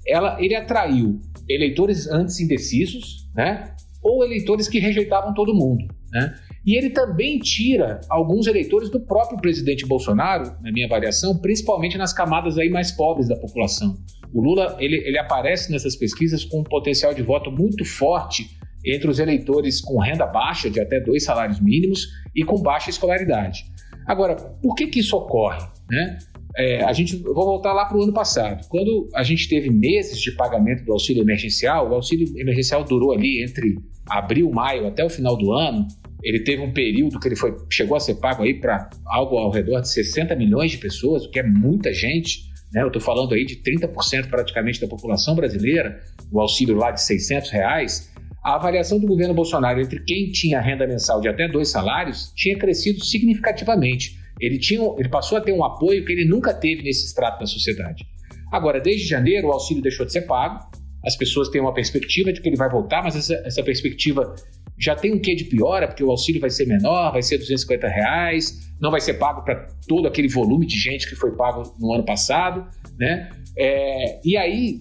ela, 0.08 0.44
ele 0.44 0.56
atraiu 0.56 1.22
eleitores 1.56 2.08
antes 2.08 2.40
indecisos, 2.40 3.30
né, 3.36 3.76
ou 4.02 4.24
eleitores 4.24 4.68
que 4.68 4.80
rejeitavam 4.80 5.34
todo 5.34 5.54
mundo, 5.54 5.86
né, 6.12 6.36
e 6.66 6.78
ele 6.78 6.92
também 6.92 7.40
tira 7.40 8.02
alguns 8.10 8.46
eleitores 8.46 8.90
do 8.90 9.00
próprio 9.00 9.40
presidente 9.40 9.86
Bolsonaro, 9.86 10.56
na 10.62 10.72
minha 10.72 10.86
avaliação, 10.86 11.38
principalmente 11.38 11.98
nas 11.98 12.14
camadas 12.14 12.58
aí 12.58 12.70
mais 12.70 12.92
pobres 12.92 13.28
da 13.28 13.36
população. 13.36 13.98
O 14.32 14.42
Lula 14.42 14.78
ele, 14.80 14.98
ele 14.98 15.18
aparece 15.18 15.72
nessas 15.72 15.96
pesquisas 15.96 16.46
com 16.46 16.60
um 16.60 16.64
potencial 16.64 17.14
de 17.14 17.24
voto 17.24 17.52
muito 17.52 17.84
forte 17.84 18.46
entre 18.86 19.10
os 19.10 19.20
eleitores 19.20 19.82
com 19.82 20.00
renda 20.00 20.26
baixa, 20.26 20.70
de 20.70 20.80
até 20.80 21.00
dois 21.00 21.24
salários 21.24 21.60
mínimos, 21.60 22.08
e 22.36 22.44
com 22.44 22.62
baixa 22.62 22.90
escolaridade. 22.90 23.66
Agora, 24.08 24.36
por 24.36 24.76
que, 24.76 24.88
que 24.88 25.00
isso 25.00 25.16
ocorre? 25.16 25.60
Né? 25.90 26.18
É, 26.58 26.84
a 26.84 26.92
gente, 26.92 27.16
vou 27.16 27.46
voltar 27.46 27.74
lá 27.74 27.86
para 27.86 27.98
o 27.98 28.04
ano 28.04 28.14
passado. 28.14 28.68
Quando 28.68 29.10
a 29.16 29.24
gente 29.24 29.48
teve 29.48 29.70
meses 29.70 30.20
de 30.20 30.32
pagamento 30.32 30.84
do 30.84 30.92
auxílio 30.92 31.22
emergencial, 31.22 31.90
o 31.90 31.94
auxílio 31.94 32.28
emergencial 32.38 32.84
durou 32.84 33.14
ali 33.14 33.44
entre 33.44 33.78
abril, 34.10 34.52
maio 34.52 34.88
até 34.88 35.04
o 35.04 35.10
final 35.10 35.38
do 35.38 35.54
ano. 35.54 35.88
Ele 36.24 36.44
teve 36.44 36.62
um 36.62 36.72
período 36.72 37.20
que 37.20 37.28
ele 37.28 37.36
foi, 37.36 37.56
chegou 37.72 37.96
a 37.96 38.00
ser 38.00 38.16
pago 38.16 38.44
aí 38.44 38.54
para 38.60 38.90
algo 39.06 39.38
ao 39.38 39.50
redor 39.50 39.82
de 39.82 39.90
60 39.90 40.36
milhões 40.36 40.72
de 40.72 40.78
pessoas, 40.78 41.26
o 41.26 41.32
que 41.32 41.40
é 41.40 41.44
muita 41.44 41.94
gente. 41.94 42.52
Né? 42.74 42.84
Eu 42.84 42.88
estou 42.88 43.02
falando 43.02 43.34
aí 43.34 43.46
de 43.46 43.56
30% 43.58 44.30
praticamente 44.30 44.80
da 44.80 44.88
população 44.88 45.36
brasileira, 45.36 46.00
o 46.32 46.40
auxílio 46.40 46.76
lá 46.76 46.92
de 46.92 47.02
600 47.02 47.50
reais. 47.50 48.12
A 48.44 48.56
avaliação 48.56 49.00
do 49.00 49.08
governo 49.08 49.34
Bolsonaro 49.34 49.80
entre 49.80 50.04
quem 50.04 50.32
tinha 50.32 50.60
renda 50.60 50.86
mensal 50.88 51.22
de 51.22 51.28
até 51.28 51.48
dois 51.48 51.70
salários 51.70 52.34
tinha 52.36 52.58
crescido 52.58 53.04
significativamente. 53.04 54.21
Ele, 54.42 54.60
tinha, 54.60 54.82
ele 54.98 55.10
passou 55.10 55.38
a 55.38 55.42
ter 55.42 55.54
um 55.54 55.64
apoio 55.64 56.04
que 56.04 56.12
ele 56.12 56.26
nunca 56.26 56.54
teve 56.54 56.82
nesse 56.84 57.06
extrato 57.06 57.40
da 57.40 57.46
sociedade. 57.46 58.06
Agora, 58.52 58.82
desde 58.82 59.08
janeiro, 59.08 59.48
o 59.48 59.52
auxílio 59.52 59.82
deixou 59.82 60.06
de 60.06 60.12
ser 60.12 60.22
pago, 60.22 60.60
as 61.06 61.16
pessoas 61.16 61.50
têm 61.50 61.62
uma 61.62 61.74
perspectiva 61.74 62.32
de 62.34 62.42
que 62.42 62.50
ele 62.50 62.58
vai 62.58 62.70
voltar, 62.70 63.04
mas 63.04 63.16
essa, 63.16 63.36
essa 63.46 63.64
perspectiva 63.64 64.36
já 64.78 64.96
tem 64.96 65.14
um 65.14 65.20
quê 65.20 65.36
de 65.36 65.46
piora, 65.46 65.88
porque 65.88 66.04
o 66.04 66.10
auxílio 66.10 66.42
vai 66.42 66.50
ser 66.50 66.66
menor, 66.66 67.12
vai 67.12 67.22
ser 67.22 67.38
250 67.38 67.88
reais, 67.88 68.72
não 68.80 68.92
vai 68.92 69.00
ser 69.00 69.16
pago 69.16 69.44
para 69.44 69.68
todo 69.88 70.08
aquele 70.08 70.28
volume 70.28 70.66
de 70.66 70.78
gente 70.78 71.08
que 71.08 71.16
foi 71.16 71.36
pago 71.36 71.64
no 71.80 71.94
ano 71.94 72.04
passado, 72.04 72.68
né? 72.98 73.30
É, 73.58 74.20
e 74.24 74.36
aí, 74.38 74.80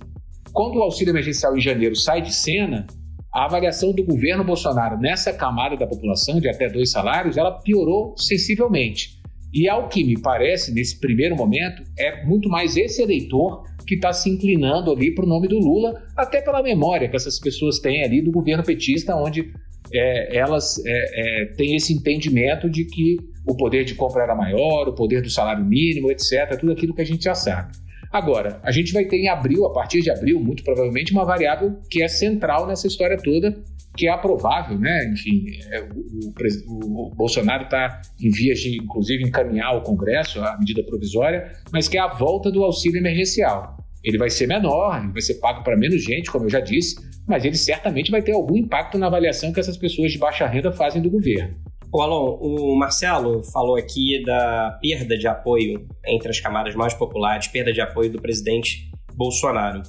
quando 0.53 0.77
o 0.77 0.83
auxílio 0.83 1.12
emergencial 1.12 1.57
em 1.57 1.61
janeiro 1.61 1.94
sai 1.94 2.23
de 2.23 2.33
cena, 2.33 2.87
a 3.33 3.44
avaliação 3.44 3.92
do 3.92 4.05
governo 4.05 4.42
Bolsonaro 4.42 4.99
nessa 4.99 5.33
camada 5.33 5.77
da 5.77 5.87
população 5.87 6.40
de 6.40 6.49
até 6.49 6.68
dois 6.68 6.90
salários, 6.90 7.37
ela 7.37 7.53
piorou 7.61 8.14
sensivelmente. 8.16 9.19
E 9.52 9.68
ao 9.68 9.88
que 9.88 10.04
me 10.04 10.20
parece, 10.20 10.72
nesse 10.72 10.98
primeiro 10.98 11.34
momento, 11.36 11.82
é 11.98 12.24
muito 12.24 12.48
mais 12.48 12.76
esse 12.76 13.02
eleitor 13.02 13.64
que 13.86 13.96
está 13.96 14.12
se 14.12 14.30
inclinando 14.30 14.92
ali 14.92 15.12
para 15.12 15.24
o 15.24 15.28
nome 15.28 15.48
do 15.48 15.58
Lula, 15.58 16.02
até 16.16 16.40
pela 16.40 16.62
memória 16.62 17.08
que 17.08 17.16
essas 17.16 17.38
pessoas 17.40 17.80
têm 17.80 18.04
ali 18.04 18.22
do 18.22 18.30
governo 18.30 18.62
petista, 18.62 19.16
onde 19.16 19.52
é, 19.92 20.36
elas 20.36 20.80
é, 20.84 21.42
é, 21.42 21.44
têm 21.56 21.74
esse 21.74 21.92
entendimento 21.92 22.70
de 22.70 22.84
que 22.84 23.16
o 23.46 23.56
poder 23.56 23.84
de 23.84 23.94
compra 23.94 24.22
era 24.22 24.34
maior, 24.34 24.88
o 24.88 24.94
poder 24.94 25.22
do 25.22 25.30
salário 25.30 25.64
mínimo, 25.64 26.10
etc., 26.10 26.56
tudo 26.58 26.72
aquilo 26.72 26.94
que 26.94 27.02
a 27.02 27.06
gente 27.06 27.24
já 27.24 27.34
sabe. 27.34 27.72
Agora, 28.12 28.60
a 28.62 28.72
gente 28.72 28.92
vai 28.92 29.04
ter 29.04 29.16
em 29.18 29.28
abril, 29.28 29.64
a 29.66 29.72
partir 29.72 30.00
de 30.02 30.10
abril, 30.10 30.40
muito 30.40 30.64
provavelmente, 30.64 31.12
uma 31.12 31.24
variável 31.24 31.76
que 31.88 32.02
é 32.02 32.08
central 32.08 32.66
nessa 32.66 32.86
história 32.86 33.16
toda, 33.16 33.56
que 33.96 34.07
é 34.07 34.11
aprovável, 34.11 34.79
né? 34.79 35.11
Enfim, 35.12 35.46
é, 35.70 35.83
o, 35.83 36.33
o, 36.68 37.07
o, 37.07 37.14
Bolsonaro 37.14 37.64
está 37.64 38.00
em 38.20 38.31
vias 38.31 38.61
de, 38.61 38.79
inclusive, 38.79 39.24
encaminhar 39.24 39.68
ao 39.68 39.83
Congresso 39.83 40.40
a 40.40 40.57
medida 40.59 40.83
provisória, 40.85 41.53
mas 41.72 41.88
que 41.88 41.98
é 41.98 42.00
a 42.00 42.09
volta 42.09 42.50
do 42.50 42.62
auxílio 42.62 42.98
emergencial. 42.98 43.76
Ele 44.03 44.16
vai 44.16 44.31
ser 44.31 44.46
menor, 44.46 45.12
vai 45.12 45.20
ser 45.20 45.35
pago 45.35 45.62
para 45.62 45.76
menos 45.76 46.03
gente, 46.03 46.31
como 46.31 46.46
eu 46.46 46.50
já 46.50 46.61
disse, 46.61 46.96
mas 47.26 47.44
ele 47.44 47.57
certamente 47.57 48.11
vai 48.11 48.22
ter 48.22 48.33
algum 48.33 48.57
impacto 48.57 48.96
na 48.96 49.07
avaliação 49.07 49.53
que 49.53 49.61
essas 49.61 49.76
pessoas 49.76 50.12
de 50.12 50.18
baixa 50.18 50.46
renda 50.46 50.72
fazem 50.72 51.03
do 51.03 51.11
governo. 51.11 51.55
O 51.92 52.00
Alon, 52.00 52.38
o 52.40 52.79
Marcelo 52.79 53.42
falou 53.42 53.76
aqui 53.76 54.22
da 54.24 54.79
perda 54.81 55.18
de 55.18 55.26
apoio 55.26 55.87
entre 56.07 56.29
as 56.31 56.38
camadas 56.38 56.74
mais 56.74 56.94
populares, 56.94 57.48
perda 57.48 57.72
de 57.72 57.81
apoio 57.81 58.11
do 58.11 58.22
presidente 58.22 58.90
Bolsonaro. 59.16 59.83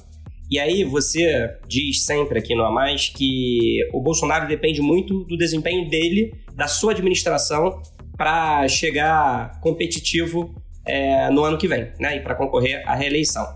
E 0.52 0.58
aí 0.58 0.84
você 0.84 1.50
diz 1.66 2.04
sempre 2.04 2.38
aqui 2.38 2.54
no 2.54 2.62
A 2.62 2.70
Mais 2.70 3.08
que 3.08 3.78
o 3.90 4.02
Bolsonaro 4.02 4.46
depende 4.46 4.82
muito 4.82 5.24
do 5.24 5.34
desempenho 5.34 5.88
dele, 5.88 6.30
da 6.54 6.66
sua 6.66 6.92
administração, 6.92 7.80
para 8.18 8.68
chegar 8.68 9.58
competitivo 9.62 10.54
é, 10.84 11.30
no 11.30 11.42
ano 11.42 11.56
que 11.56 11.66
vem, 11.66 11.90
né? 11.98 12.18
E 12.18 12.20
para 12.20 12.34
concorrer 12.34 12.86
à 12.86 12.94
reeleição. 12.94 13.46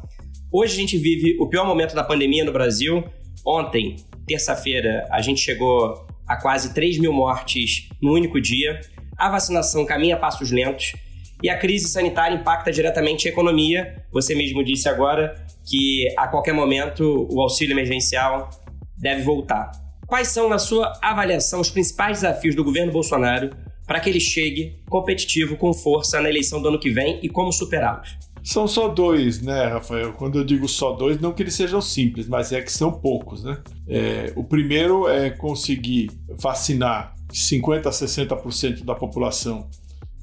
Hoje 0.51 0.73
a 0.73 0.77
gente 0.81 0.97
vive 0.97 1.37
o 1.39 1.47
pior 1.51 1.67
momento 1.67 1.95
da 1.95 2.03
pandemia 2.03 2.47
no 2.47 2.53
Brasil. 2.53 3.05
Ontem, 3.47 3.97
terça-feira, 4.27 5.07
a 5.11 5.21
gente 5.21 5.43
chegou 5.43 6.07
a 6.27 6.41
quase 6.41 6.73
3 6.73 6.97
mil 6.97 7.13
mortes 7.13 7.91
no 8.01 8.15
único 8.15 8.41
dia. 8.41 8.81
A 9.19 9.29
vacinação 9.29 9.85
caminha 9.85 10.15
a 10.17 10.19
passos 10.19 10.51
lentos. 10.51 10.95
E 11.43 11.51
a 11.51 11.59
crise 11.59 11.89
sanitária 11.89 12.35
impacta 12.35 12.73
diretamente 12.73 13.29
a 13.29 13.31
economia. 13.31 14.05
Você 14.13 14.35
mesmo 14.35 14.65
disse 14.65 14.89
agora 14.89 15.35
que 15.69 16.07
a 16.17 16.29
qualquer 16.29 16.53
momento 16.53 17.27
o 17.31 17.41
auxílio 17.41 17.75
emergencial 17.75 18.49
deve 18.97 19.23
voltar. 19.23 19.71
Quais 20.07 20.29
são, 20.29 20.49
na 20.49 20.59
sua 20.59 20.93
avaliação, 21.03 21.61
os 21.61 21.71
principais 21.71 22.21
desafios 22.21 22.55
do 22.55 22.65
governo 22.65 22.93
Bolsonaro 22.93 23.51
para 23.87 24.01
que 24.01 24.09
ele 24.09 24.21
chegue 24.21 24.83
competitivo 24.89 25.57
com 25.57 25.73
força 25.73 26.21
na 26.21 26.29
eleição 26.29 26.61
do 26.61 26.69
ano 26.69 26.79
que 26.79 26.91
vem 26.91 27.21
e 27.23 27.29
como 27.29 27.53
superá-los? 27.53 28.17
São 28.43 28.69
só 28.69 28.87
dois, 28.87 29.43
né, 29.43 29.67
Rafael? 29.67 30.13
Quando 30.13 30.39
eu 30.39 30.45
digo 30.45 30.69
só 30.69 30.93
dois, 30.93 31.21
não 31.21 31.33
que 31.33 31.43
eles 31.43 31.55
sejam 31.55 31.81
simples, 31.81 32.29
mas 32.29 32.53
é 32.53 32.63
que 32.63 32.71
são 32.71 32.93
poucos, 32.93 33.43
né? 33.43 33.61
É, 33.89 34.33
o 34.37 34.45
primeiro 34.45 35.09
é 35.09 35.31
conseguir 35.31 36.11
vacinar 36.29 37.17
50% 37.33 37.87
a 37.87 37.91
60% 37.91 38.85
da 38.85 38.95
população 38.95 39.69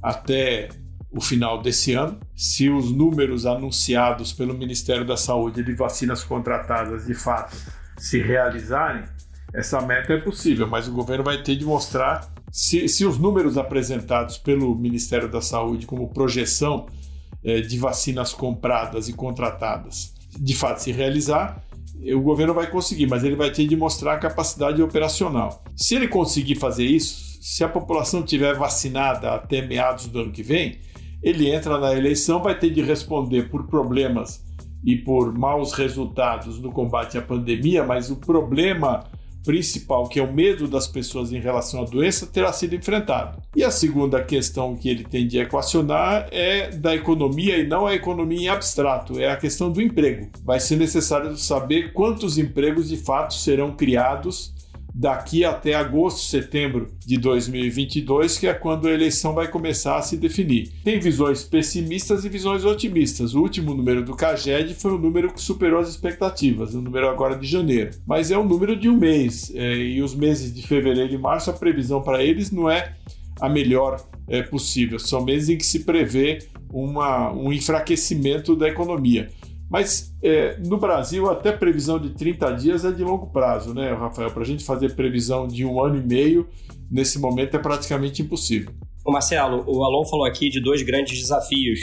até 0.01 0.69
o 1.13 1.21
final 1.21 1.61
desse 1.61 1.93
ano. 1.93 2.19
Se 2.35 2.69
os 2.69 2.91
números 2.91 3.45
anunciados 3.45 4.33
pelo 4.33 4.53
Ministério 4.53 5.05
da 5.05 5.15
Saúde 5.15 5.63
de 5.63 5.73
vacinas 5.73 6.23
contratadas 6.23 7.05
de 7.05 7.13
fato 7.13 7.55
se 7.97 8.19
realizarem, 8.19 9.03
essa 9.53 9.79
meta 9.81 10.13
é 10.13 10.17
possível, 10.17 10.67
mas 10.67 10.87
o 10.87 10.91
governo 10.91 11.23
vai 11.23 11.41
ter 11.41 11.55
de 11.55 11.63
mostrar 11.63 12.27
se, 12.51 12.87
se 12.87 13.05
os 13.05 13.19
números 13.19 13.57
apresentados 13.57 14.37
pelo 14.37 14.75
Ministério 14.75 15.29
da 15.29 15.41
Saúde 15.41 15.85
como 15.85 16.11
projeção 16.11 16.87
é, 17.43 17.61
de 17.61 17.77
vacinas 17.77 18.33
compradas 18.33 19.07
e 19.07 19.13
contratadas 19.13 20.13
de 20.39 20.55
fato 20.55 20.79
se 20.79 20.91
realizar, 20.91 21.63
o 22.11 22.21
governo 22.21 22.53
vai 22.53 22.69
conseguir, 22.69 23.05
mas 23.05 23.23
ele 23.23 23.35
vai 23.35 23.51
ter 23.51 23.67
de 23.67 23.75
mostrar 23.75 24.13
a 24.13 24.17
capacidade 24.17 24.81
operacional. 24.81 25.63
Se 25.75 25.95
ele 25.95 26.07
conseguir 26.07 26.55
fazer 26.55 26.85
isso, 26.85 27.37
se 27.41 27.63
a 27.63 27.69
população 27.69 28.23
tiver 28.23 28.55
vacinada 28.55 29.31
até 29.33 29.61
meados 29.61 30.07
do 30.07 30.19
ano 30.21 30.31
que 30.31 30.41
vem, 30.41 30.79
ele 31.23 31.49
entra 31.49 31.79
na 31.79 31.95
eleição, 31.95 32.43
vai 32.43 32.57
ter 32.57 32.69
de 32.69 32.81
responder 32.81 33.49
por 33.49 33.65
problemas 33.65 34.43
e 34.83 34.97
por 34.97 35.33
maus 35.33 35.71
resultados 35.71 36.59
no 36.59 36.71
combate 36.71 37.17
à 37.17 37.21
pandemia, 37.21 37.85
mas 37.85 38.11
o 38.11 38.17
problema 38.17 39.05
principal, 39.45 40.07
que 40.07 40.19
é 40.19 40.23
o 40.23 40.33
medo 40.33 40.67
das 40.67 40.87
pessoas 40.87 41.31
em 41.31 41.39
relação 41.39 41.81
à 41.81 41.85
doença, 41.85 42.25
terá 42.25 42.51
sido 42.51 42.75
enfrentado. 42.75 43.41
E 43.55 43.63
a 43.63 43.71
segunda 43.71 44.23
questão 44.23 44.75
que 44.75 44.89
ele 44.89 45.03
tem 45.03 45.27
de 45.27 45.37
equacionar 45.37 46.27
é 46.31 46.69
da 46.71 46.95
economia 46.95 47.57
e 47.57 47.67
não 47.67 47.85
a 47.85 47.93
economia 47.93 48.39
em 48.39 48.47
abstrato, 48.49 49.19
é 49.19 49.29
a 49.29 49.37
questão 49.37 49.71
do 49.71 49.81
emprego. 49.81 50.29
Vai 50.43 50.59
ser 50.59 50.77
necessário 50.77 51.35
saber 51.37 51.93
quantos 51.93 52.37
empregos 52.37 52.89
de 52.89 52.97
fato 52.97 53.33
serão 53.33 53.75
criados 53.75 54.53
daqui 54.93 55.43
até 55.43 55.73
agosto, 55.73 56.27
setembro 56.27 56.89
de 57.05 57.17
2022, 57.17 58.37
que 58.37 58.47
é 58.47 58.53
quando 58.53 58.87
a 58.87 58.91
eleição 58.91 59.33
vai 59.33 59.47
começar 59.47 59.97
a 59.97 60.01
se 60.01 60.15
definir. 60.17 60.71
Tem 60.83 60.99
visões 60.99 61.43
pessimistas 61.43 62.23
e 62.23 62.29
visões 62.29 62.63
otimistas. 62.63 63.33
O 63.33 63.41
último 63.41 63.73
número 63.73 64.03
do 64.03 64.15
CAGED 64.15 64.75
foi 64.75 64.91
um 64.91 64.97
número 64.97 65.33
que 65.33 65.41
superou 65.41 65.79
as 65.79 65.89
expectativas, 65.89 66.75
o 66.75 66.81
número 66.81 67.09
agora 67.09 67.35
de 67.35 67.47
janeiro. 67.47 67.91
Mas 68.05 68.29
é 68.29 68.37
um 68.37 68.45
número 68.45 68.75
de 68.75 68.87
um 68.87 68.97
mês, 68.97 69.51
é, 69.55 69.75
e 69.75 70.01
os 70.01 70.13
meses 70.13 70.53
de 70.53 70.65
fevereiro 70.65 71.13
e 71.13 71.17
março, 71.17 71.49
a 71.49 71.53
previsão 71.53 72.01
para 72.01 72.23
eles 72.23 72.51
não 72.51 72.69
é 72.69 72.93
a 73.41 73.49
melhor 73.49 73.99
é, 74.27 74.43
possível. 74.43 74.99
São 74.99 75.23
meses 75.23 75.49
em 75.49 75.57
que 75.57 75.65
se 75.65 75.79
prevê 75.79 76.39
uma, 76.71 77.31
um 77.31 77.51
enfraquecimento 77.51 78.55
da 78.55 78.67
economia. 78.67 79.29
Mas 79.73 80.15
é, 80.21 80.55
no 80.59 80.77
Brasil, 80.77 81.27
até 81.31 81.51
previsão 81.51 81.97
de 81.97 82.11
30 82.11 82.51
dias 82.51 82.85
é 82.85 82.91
de 82.91 83.03
longo 83.03 83.31
prazo, 83.31 83.73
né, 83.73 83.91
Rafael? 83.91 84.29
Para 84.29 84.43
a 84.43 84.45
gente 84.45 84.63
fazer 84.63 84.93
previsão 84.93 85.47
de 85.47 85.65
um 85.65 85.81
ano 85.81 85.97
e 85.97 86.03
meio, 86.05 86.47
nesse 86.91 87.17
momento 87.17 87.55
é 87.57 87.59
praticamente 87.59 88.21
impossível. 88.21 88.71
O 89.03 89.11
Marcelo, 89.11 89.63
o 89.65 89.83
Alon 89.83 90.05
falou 90.05 90.27
aqui 90.27 90.47
de 90.47 90.61
dois 90.61 90.83
grandes 90.83 91.19
desafios 91.19 91.79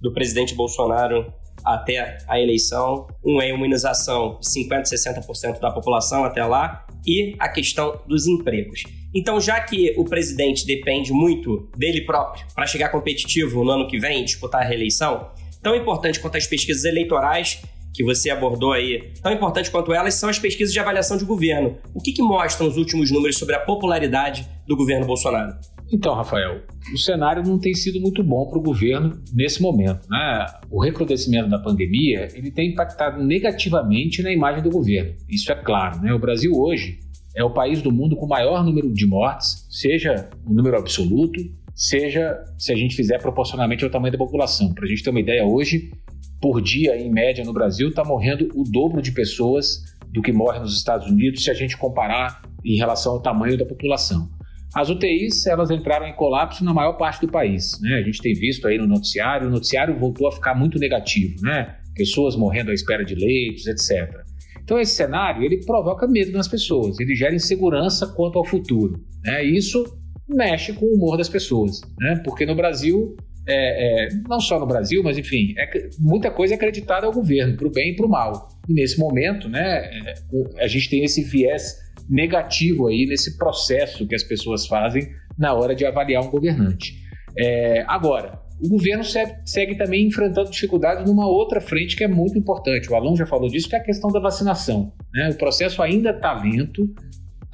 do 0.00 0.12
presidente 0.12 0.54
Bolsonaro 0.54 1.26
até 1.64 2.18
a 2.28 2.40
eleição. 2.40 3.08
Um 3.24 3.42
é 3.42 3.46
a 3.46 3.48
imunização 3.48 4.38
de 4.40 4.46
50%, 4.46 4.84
60% 4.84 5.58
da 5.58 5.72
população 5.72 6.24
até 6.24 6.44
lá 6.44 6.86
e 7.04 7.34
a 7.40 7.48
questão 7.48 8.00
dos 8.06 8.28
empregos. 8.28 8.84
Então, 9.12 9.40
já 9.40 9.60
que 9.60 9.92
o 9.98 10.04
presidente 10.04 10.64
depende 10.64 11.12
muito 11.12 11.68
dele 11.76 12.02
próprio 12.02 12.46
para 12.54 12.64
chegar 12.64 12.90
competitivo 12.90 13.64
no 13.64 13.72
ano 13.72 13.88
que 13.88 13.98
vem 13.98 14.22
e 14.22 14.24
disputar 14.24 14.62
a 14.62 14.64
reeleição, 14.64 15.30
tão 15.64 15.74
importante 15.74 16.20
quanto 16.20 16.36
as 16.36 16.46
pesquisas 16.46 16.84
eleitorais 16.84 17.62
que 17.94 18.04
você 18.04 18.28
abordou 18.28 18.72
aí, 18.72 19.12
tão 19.22 19.32
importante 19.32 19.70
quanto 19.70 19.94
elas 19.94 20.14
são 20.14 20.28
as 20.28 20.38
pesquisas 20.38 20.74
de 20.74 20.78
avaliação 20.78 21.16
de 21.16 21.24
governo. 21.24 21.78
O 21.94 22.00
que, 22.00 22.12
que 22.12 22.22
mostram 22.22 22.68
os 22.68 22.76
últimos 22.76 23.10
números 23.10 23.38
sobre 23.38 23.54
a 23.54 23.60
popularidade 23.60 24.46
do 24.66 24.76
governo 24.76 25.06
Bolsonaro? 25.06 25.54
Então, 25.92 26.14
Rafael, 26.14 26.62
o 26.92 26.98
cenário 26.98 27.42
não 27.42 27.58
tem 27.58 27.72
sido 27.72 28.00
muito 28.00 28.22
bom 28.22 28.46
para 28.48 28.58
o 28.58 28.62
governo 28.62 29.22
nesse 29.32 29.62
momento. 29.62 30.08
Né? 30.10 30.46
O 30.70 30.82
recrudescimento 30.82 31.48
da 31.48 31.58
pandemia 31.58 32.28
ele 32.34 32.50
tem 32.50 32.72
impactado 32.72 33.22
negativamente 33.22 34.22
na 34.22 34.32
imagem 34.32 34.62
do 34.62 34.70
governo. 34.70 35.14
Isso 35.28 35.50
é 35.52 35.54
claro. 35.54 36.00
Né? 36.00 36.12
O 36.12 36.18
Brasil 36.18 36.52
hoje 36.52 36.98
é 37.36 37.44
o 37.44 37.50
país 37.50 37.80
do 37.80 37.92
mundo 37.92 38.16
com 38.16 38.26
o 38.26 38.28
maior 38.28 38.64
número 38.64 38.92
de 38.92 39.06
mortes, 39.06 39.66
seja 39.70 40.28
o 40.44 40.52
número 40.52 40.76
absoluto, 40.76 41.40
seja 41.74 42.38
se 42.56 42.72
a 42.72 42.76
gente 42.76 42.94
fizer 42.94 43.18
proporcionalmente 43.18 43.84
ao 43.84 43.90
tamanho 43.90 44.12
da 44.12 44.18
população. 44.18 44.72
Para 44.72 44.84
a 44.84 44.88
gente 44.88 45.02
ter 45.02 45.10
uma 45.10 45.20
ideia, 45.20 45.44
hoje, 45.44 45.90
por 46.40 46.60
dia, 46.60 46.96
em 46.96 47.10
média, 47.10 47.44
no 47.44 47.52
Brasil, 47.52 47.88
está 47.88 48.04
morrendo 48.04 48.48
o 48.54 48.64
dobro 48.64 49.02
de 49.02 49.12
pessoas 49.12 49.82
do 50.12 50.22
que 50.22 50.32
morre 50.32 50.60
nos 50.60 50.76
Estados 50.76 51.10
Unidos 51.10 51.42
se 51.42 51.50
a 51.50 51.54
gente 51.54 51.76
comparar 51.76 52.42
em 52.64 52.76
relação 52.76 53.12
ao 53.12 53.20
tamanho 53.20 53.58
da 53.58 53.66
população. 53.66 54.30
As 54.74 54.88
UTIs, 54.88 55.46
elas 55.46 55.70
entraram 55.70 56.06
em 56.06 56.14
colapso 56.14 56.64
na 56.64 56.74
maior 56.74 56.94
parte 56.94 57.26
do 57.26 57.30
país. 57.30 57.80
Né? 57.80 57.96
A 57.96 58.02
gente 58.02 58.20
tem 58.20 58.32
visto 58.34 58.66
aí 58.66 58.78
no 58.78 58.86
noticiário, 58.86 59.46
o 59.46 59.50
noticiário 59.50 59.96
voltou 59.98 60.26
a 60.26 60.32
ficar 60.32 60.54
muito 60.54 60.78
negativo, 60.78 61.40
né? 61.42 61.76
Pessoas 61.94 62.34
morrendo 62.34 62.72
à 62.72 62.74
espera 62.74 63.04
de 63.04 63.14
leitos, 63.14 63.68
etc. 63.68 64.12
Então 64.64 64.80
esse 64.80 64.96
cenário, 64.96 65.44
ele 65.44 65.64
provoca 65.64 66.08
medo 66.08 66.32
nas 66.32 66.48
pessoas, 66.48 66.98
ele 66.98 67.14
gera 67.14 67.34
insegurança 67.34 68.06
quanto 68.08 68.36
ao 68.36 68.44
futuro. 68.44 69.00
Né? 69.22 69.44
Isso 69.44 69.84
mexe 70.28 70.72
com 70.72 70.86
o 70.86 70.94
humor 70.94 71.16
das 71.16 71.28
pessoas, 71.28 71.80
né? 71.98 72.20
Porque 72.24 72.46
no 72.46 72.54
Brasil, 72.54 73.16
é, 73.46 74.06
é, 74.06 74.08
não 74.28 74.40
só 74.40 74.58
no 74.58 74.66
Brasil, 74.66 75.02
mas 75.02 75.18
enfim, 75.18 75.54
é, 75.58 75.88
muita 75.98 76.30
coisa 76.30 76.54
é 76.54 76.56
acreditada 76.56 77.06
ao 77.06 77.12
governo, 77.12 77.56
para 77.56 77.66
o 77.66 77.70
bem 77.70 77.92
e 77.92 77.96
para 77.96 78.06
o 78.06 78.08
mal. 78.08 78.48
E 78.68 78.72
nesse 78.72 78.98
momento, 78.98 79.48
né, 79.48 79.90
é, 79.92 80.14
a 80.62 80.66
gente 80.66 80.88
tem 80.88 81.04
esse 81.04 81.22
viés 81.22 81.76
negativo 82.08 82.88
aí 82.88 83.06
nesse 83.06 83.36
processo 83.38 84.06
que 84.06 84.14
as 84.14 84.22
pessoas 84.22 84.66
fazem 84.66 85.08
na 85.38 85.52
hora 85.54 85.74
de 85.74 85.84
avaliar 85.84 86.22
um 86.22 86.30
governante. 86.30 86.94
É, 87.36 87.84
agora, 87.86 88.40
o 88.62 88.68
governo 88.68 89.02
segue, 89.02 89.34
segue, 89.44 89.74
também 89.74 90.06
enfrentando 90.06 90.50
dificuldades 90.50 91.04
numa 91.04 91.26
outra 91.26 91.60
frente 91.60 91.96
que 91.96 92.04
é 92.04 92.08
muito 92.08 92.38
importante. 92.38 92.90
O 92.90 92.94
Alon 92.94 93.16
já 93.16 93.26
falou 93.26 93.48
disso, 93.48 93.68
que 93.68 93.74
é 93.74 93.78
a 93.78 93.82
questão 93.82 94.10
da 94.10 94.20
vacinação. 94.20 94.92
Né? 95.12 95.30
O 95.30 95.34
processo 95.34 95.82
ainda 95.82 96.10
está 96.10 96.32
lento, 96.32 96.88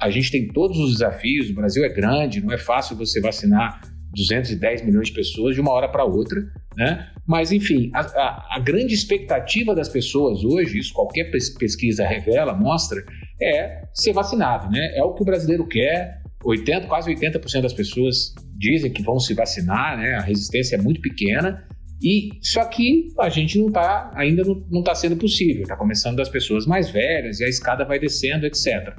a 0.01 0.09
gente 0.09 0.31
tem 0.31 0.47
todos 0.47 0.77
os 0.79 0.93
desafios, 0.93 1.49
o 1.49 1.53
Brasil 1.53 1.85
é 1.85 1.89
grande, 1.89 2.41
não 2.41 2.51
é 2.51 2.57
fácil 2.57 2.97
você 2.97 3.21
vacinar 3.21 3.81
210 4.15 4.83
milhões 4.83 5.07
de 5.07 5.13
pessoas 5.13 5.55
de 5.55 5.61
uma 5.61 5.71
hora 5.71 5.87
para 5.87 6.03
outra, 6.03 6.41
né? 6.75 7.07
Mas, 7.25 7.51
enfim, 7.51 7.91
a, 7.93 7.99
a, 7.99 8.55
a, 8.55 8.59
grande 8.59 8.93
expectativa 8.93 9.75
das 9.75 9.87
pessoas 9.87 10.43
hoje, 10.43 10.79
isso 10.79 10.91
qualquer 10.93 11.25
pesquisa 11.31 12.05
revela, 12.05 12.53
mostra, 12.53 13.03
é 13.39 13.83
ser 13.93 14.11
vacinado, 14.11 14.69
né? 14.69 14.97
É 14.97 15.03
o 15.03 15.13
que 15.13 15.21
o 15.21 15.25
brasileiro 15.25 15.67
quer. 15.67 16.19
80, 16.43 16.87
quase 16.87 17.13
80% 17.13 17.61
das 17.61 17.73
pessoas 17.73 18.33
dizem 18.57 18.91
que 18.91 19.03
vão 19.03 19.19
se 19.19 19.35
vacinar, 19.35 19.97
né? 19.97 20.15
A 20.15 20.21
resistência 20.21 20.75
é 20.75 20.81
muito 20.81 20.99
pequena. 20.99 21.63
E 22.03 22.31
só 22.41 22.65
que 22.65 23.09
a 23.19 23.29
gente 23.29 23.59
não 23.59 23.67
está 23.67 24.11
ainda 24.15 24.43
não 24.43 24.79
está 24.79 24.95
sendo 24.95 25.15
possível. 25.15 25.61
Está 25.61 25.77
começando 25.77 26.17
das 26.17 26.29
pessoas 26.29 26.65
mais 26.65 26.89
velhas 26.89 27.39
e 27.39 27.45
a 27.45 27.47
escada 27.47 27.85
vai 27.85 27.99
descendo, 27.99 28.47
etc. 28.47 28.97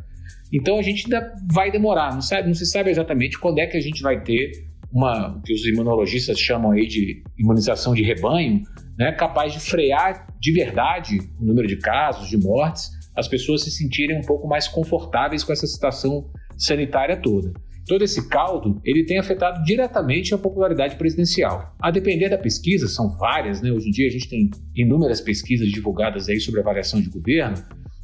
Então 0.53 0.79
a 0.79 0.83
gente 0.83 1.05
ainda 1.05 1.35
vai 1.51 1.71
demorar. 1.71 2.13
Não, 2.13 2.21
sabe, 2.21 2.47
não 2.47 2.55
se 2.55 2.67
sabe 2.67 2.91
exatamente 2.91 3.39
quando 3.39 3.59
é 3.59 3.67
que 3.67 3.77
a 3.77 3.81
gente 3.81 4.03
vai 4.03 4.23
ter 4.23 4.53
uma 4.93 5.41
que 5.45 5.55
os 5.55 5.67
imunologistas 5.67 6.39
chamam 6.39 6.73
aí 6.73 6.87
de 6.87 7.23
imunização 7.39 7.95
de 7.95 8.03
rebanho, 8.03 8.63
né, 8.99 9.11
capaz 9.13 9.55
de 9.55 9.61
frear 9.61 10.27
de 10.39 10.53
verdade 10.53 11.19
o 11.41 11.45
número 11.45 11.67
de 11.67 11.77
casos, 11.77 12.29
de 12.29 12.37
mortes, 12.37 12.91
as 13.17 13.27
pessoas 13.27 13.63
se 13.63 13.71
sentirem 13.71 14.19
um 14.19 14.23
pouco 14.23 14.47
mais 14.47 14.69
confortáveis 14.69 15.43
com 15.43 15.53
essa 15.53 15.67
situação 15.67 16.31
sanitária 16.59 17.17
toda. 17.17 17.53
Todo 17.87 18.05
esse 18.05 18.29
caldo 18.29 18.81
ele 18.85 19.05
tem 19.05 19.19
afetado 19.19 19.65
diretamente 19.65 20.33
a 20.35 20.39
popularidade 20.39 20.97
presidencial. 20.97 21.75
A 21.81 21.91
depender 21.91 22.29
da 22.29 22.39
pesquisa, 22.39 22.87
são 22.87 23.17
várias, 23.17 23.61
né? 23.61 23.73
Hoje 23.73 23.89
em 23.89 23.91
dia 23.91 24.07
a 24.07 24.11
gente 24.11 24.29
tem 24.29 24.51
inúmeras 24.77 25.21
pesquisas 25.21 25.69
divulgadas 25.69 26.29
aí 26.29 26.39
sobre 26.39 26.61
avaliação 26.61 27.01
de 27.01 27.11
governo. 27.11 27.57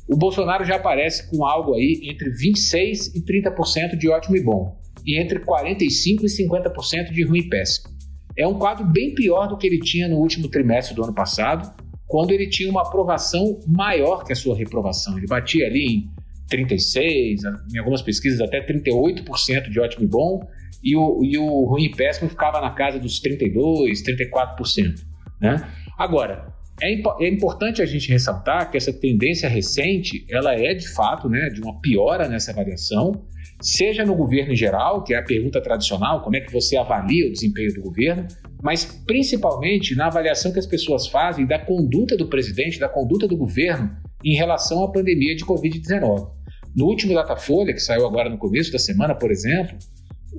O 0.09 0.17
Bolsonaro 0.17 0.65
já 0.65 0.77
aparece 0.77 1.31
com 1.31 1.45
algo 1.45 1.75
aí 1.75 2.01
entre 2.05 2.31
26 2.31 3.15
e 3.15 3.21
30% 3.21 3.97
de 3.97 4.09
ótimo 4.09 4.37
e 4.37 4.43
bom 4.43 4.79
e 5.07 5.21
entre 5.21 5.39
45% 5.39 6.23
e 6.23 6.27
50% 6.27 7.13
de 7.13 7.25
ruim 7.25 7.41
e 7.41 7.49
péssimo. 7.49 7.95
É 8.37 8.47
um 8.47 8.59
quadro 8.59 8.87
bem 8.87 9.15
pior 9.15 9.49
do 9.49 9.57
que 9.57 9.67
ele 9.67 9.81
tinha 9.81 10.09
no 10.09 10.17
último 10.17 10.49
trimestre 10.49 10.95
do 10.95 11.03
ano 11.03 11.15
passado, 11.15 11.71
quando 12.07 12.31
ele 12.31 12.49
tinha 12.49 12.71
uma 12.71 12.83
aprovação 12.83 13.61
maior 13.67 14.25
que 14.25 14.33
a 14.33 14.37
sua 14.37 14.57
reprovação. 14.57 15.19
Ele 15.19 15.27
batia 15.27 15.67
ali 15.67 15.97
em 15.97 16.11
36, 16.49 17.43
em 17.75 17.79
algumas 17.79 18.01
pesquisas 18.01 18.41
até 18.41 18.65
38% 18.65 19.69
de 19.69 19.81
ótimo 19.81 20.05
e 20.05 20.07
bom, 20.07 20.41
e 20.83 20.97
o, 20.97 21.23
e 21.23 21.37
o 21.37 21.65
ruim 21.65 21.85
e 21.85 21.91
péssimo 21.91 22.31
ficava 22.31 22.61
na 22.61 22.71
casa 22.71 22.99
dos 22.99 23.21
32, 23.21 24.03
34%. 24.03 25.05
Né? 25.41 25.69
Agora, 25.99 26.48
é, 26.81 26.93
impo 26.93 27.17
é, 27.21 27.29
importante 27.29 27.83
a 27.83 27.87
gente 27.87 28.09
ressaltar 28.11 28.71
que 28.71 28.77
essa 28.77 28.93
tendência 28.93 29.49
recente, 29.49 30.25
ela 30.31 30.55
é 30.55 30.75
de 30.75 30.89
fato 30.89 31.29
né, 31.29 31.49
de 31.49 31.61
uma 31.61 31.81
piora 31.81 32.29
nessa 32.29 32.53
variação, 32.53 33.25
seja 33.61 34.05
no 34.05 34.15
governo 34.15 34.53
em 34.53 34.57
geral, 34.57 35.03
que 35.03 35.15
é 35.15 35.19
a 35.19 35.23
pergunta 35.23 35.61
tradicional, 35.61 36.23
como 36.23 36.37
é 36.37 36.41
que 36.41 36.53
você 36.53 36.77
avalia 36.77 37.27
o 37.27 37.33
desempenho 37.33 37.75
do 37.75 37.83
governo, 37.83 38.27
mas 38.63 38.85
principalmente 39.07 39.95
na 39.97 40.07
avaliação 40.07 40.53
que 40.53 40.59
as 40.59 40.67
pessoas 40.67 41.07
fazem 41.09 41.47
da 41.47 41.59
conduta 41.59 42.17
do 42.17 42.29
presidente, 42.29 42.79
da 42.79 42.89
conduta 42.89 43.27
do 43.27 43.37
governo 43.37 43.91
em 44.25 44.35
relação 44.35 44.85
à 44.85 44.91
pandemia 44.91 45.35
de 45.35 45.45
Covid-19. 45.45 46.29
No 46.77 46.87
último 46.87 47.15
Datafolha, 47.15 47.73
que 47.73 47.81
saiu 47.81 48.07
agora 48.07 48.29
no 48.29 48.39
começo 48.39 48.71
da 48.71 48.79
semana, 48.79 49.15
por 49.15 49.31
exemplo, 49.31 49.77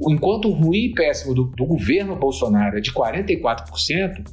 enquanto 0.10 0.48
o 0.48 0.54
ruim 0.54 0.86
e 0.86 0.94
péssimo 0.94 1.34
do, 1.34 1.46
do 1.46 1.66
governo 1.66 2.16
Bolsonaro 2.16 2.78
é 2.78 2.82
de 2.82 2.94
44%, 2.94 4.24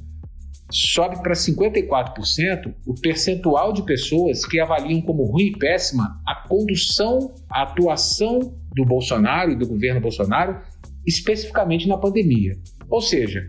sobe 0.71 1.23
para 1.23 1.33
54% 1.33 2.75
o 2.87 2.95
percentual 2.95 3.73
de 3.73 3.85
pessoas 3.85 4.45
que 4.45 4.59
avaliam 4.61 5.01
como 5.01 5.25
ruim 5.25 5.47
e 5.47 5.59
péssima 5.59 6.21
a 6.27 6.35
condução, 6.49 7.35
a 7.51 7.63
atuação 7.63 8.41
do 8.75 8.85
Bolsonaro 8.85 9.53
e 9.53 9.57
do 9.57 9.67
governo 9.67 10.01
Bolsonaro, 10.01 10.61
especificamente 11.07 11.89
na 11.89 11.97
pandemia. 11.97 12.55
Ou 12.91 13.01
seja, 13.01 13.43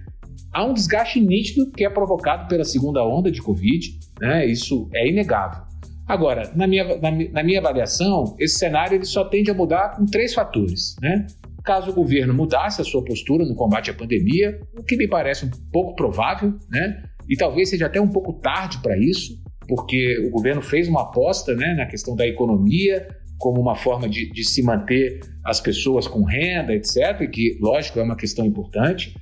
há 0.53 0.63
um 0.63 0.73
desgaste 0.73 1.19
nítido 1.19 1.71
que 1.71 1.83
é 1.83 1.89
provocado 1.89 2.47
pela 2.47 2.63
segunda 2.63 3.03
onda 3.03 3.31
de 3.31 3.41
Covid, 3.41 3.99
né? 4.21 4.45
isso 4.45 4.89
é 4.93 5.07
inegável. 5.07 5.67
Agora, 6.07 6.51
na 6.55 6.65
minha, 6.65 6.97
na, 6.99 7.11
na 7.11 7.43
minha 7.43 7.59
avaliação, 7.59 8.35
esse 8.39 8.57
cenário 8.57 8.95
ele 8.95 9.05
só 9.05 9.25
tende 9.25 9.51
a 9.51 9.53
mudar 9.53 9.97
com 9.97 10.05
três 10.05 10.33
fatores. 10.33 10.95
Né? 11.01 11.27
Caso 11.67 11.91
o 11.91 11.93
governo 11.93 12.33
mudasse 12.33 12.79
a 12.81 12.85
sua 12.85 13.03
postura 13.03 13.43
no 13.43 13.53
combate 13.53 13.91
à 13.91 13.93
pandemia, 13.93 14.57
o 14.79 14.83
que 14.83 14.95
me 14.95 15.05
parece 15.05 15.45
um 15.45 15.51
pouco 15.69 15.97
provável, 15.97 16.53
né? 16.71 17.03
E 17.27 17.35
talvez 17.35 17.69
seja 17.69 17.87
até 17.87 17.99
um 17.99 18.07
pouco 18.07 18.31
tarde 18.39 18.77
para 18.81 18.97
isso, 18.97 19.37
porque 19.67 20.17
o 20.25 20.31
governo 20.31 20.61
fez 20.61 20.87
uma 20.87 21.01
aposta 21.01 21.53
né, 21.53 21.73
na 21.73 21.85
questão 21.85 22.15
da 22.15 22.25
economia 22.25 23.05
como 23.37 23.59
uma 23.59 23.75
forma 23.75 24.07
de, 24.07 24.31
de 24.31 24.47
se 24.47 24.63
manter 24.63 25.19
as 25.43 25.59
pessoas 25.59 26.07
com 26.07 26.23
renda, 26.23 26.73
etc., 26.73 27.19
e 27.19 27.27
que, 27.27 27.57
lógico, 27.59 27.99
é 27.99 28.03
uma 28.03 28.15
questão 28.15 28.45
importante. 28.45 29.13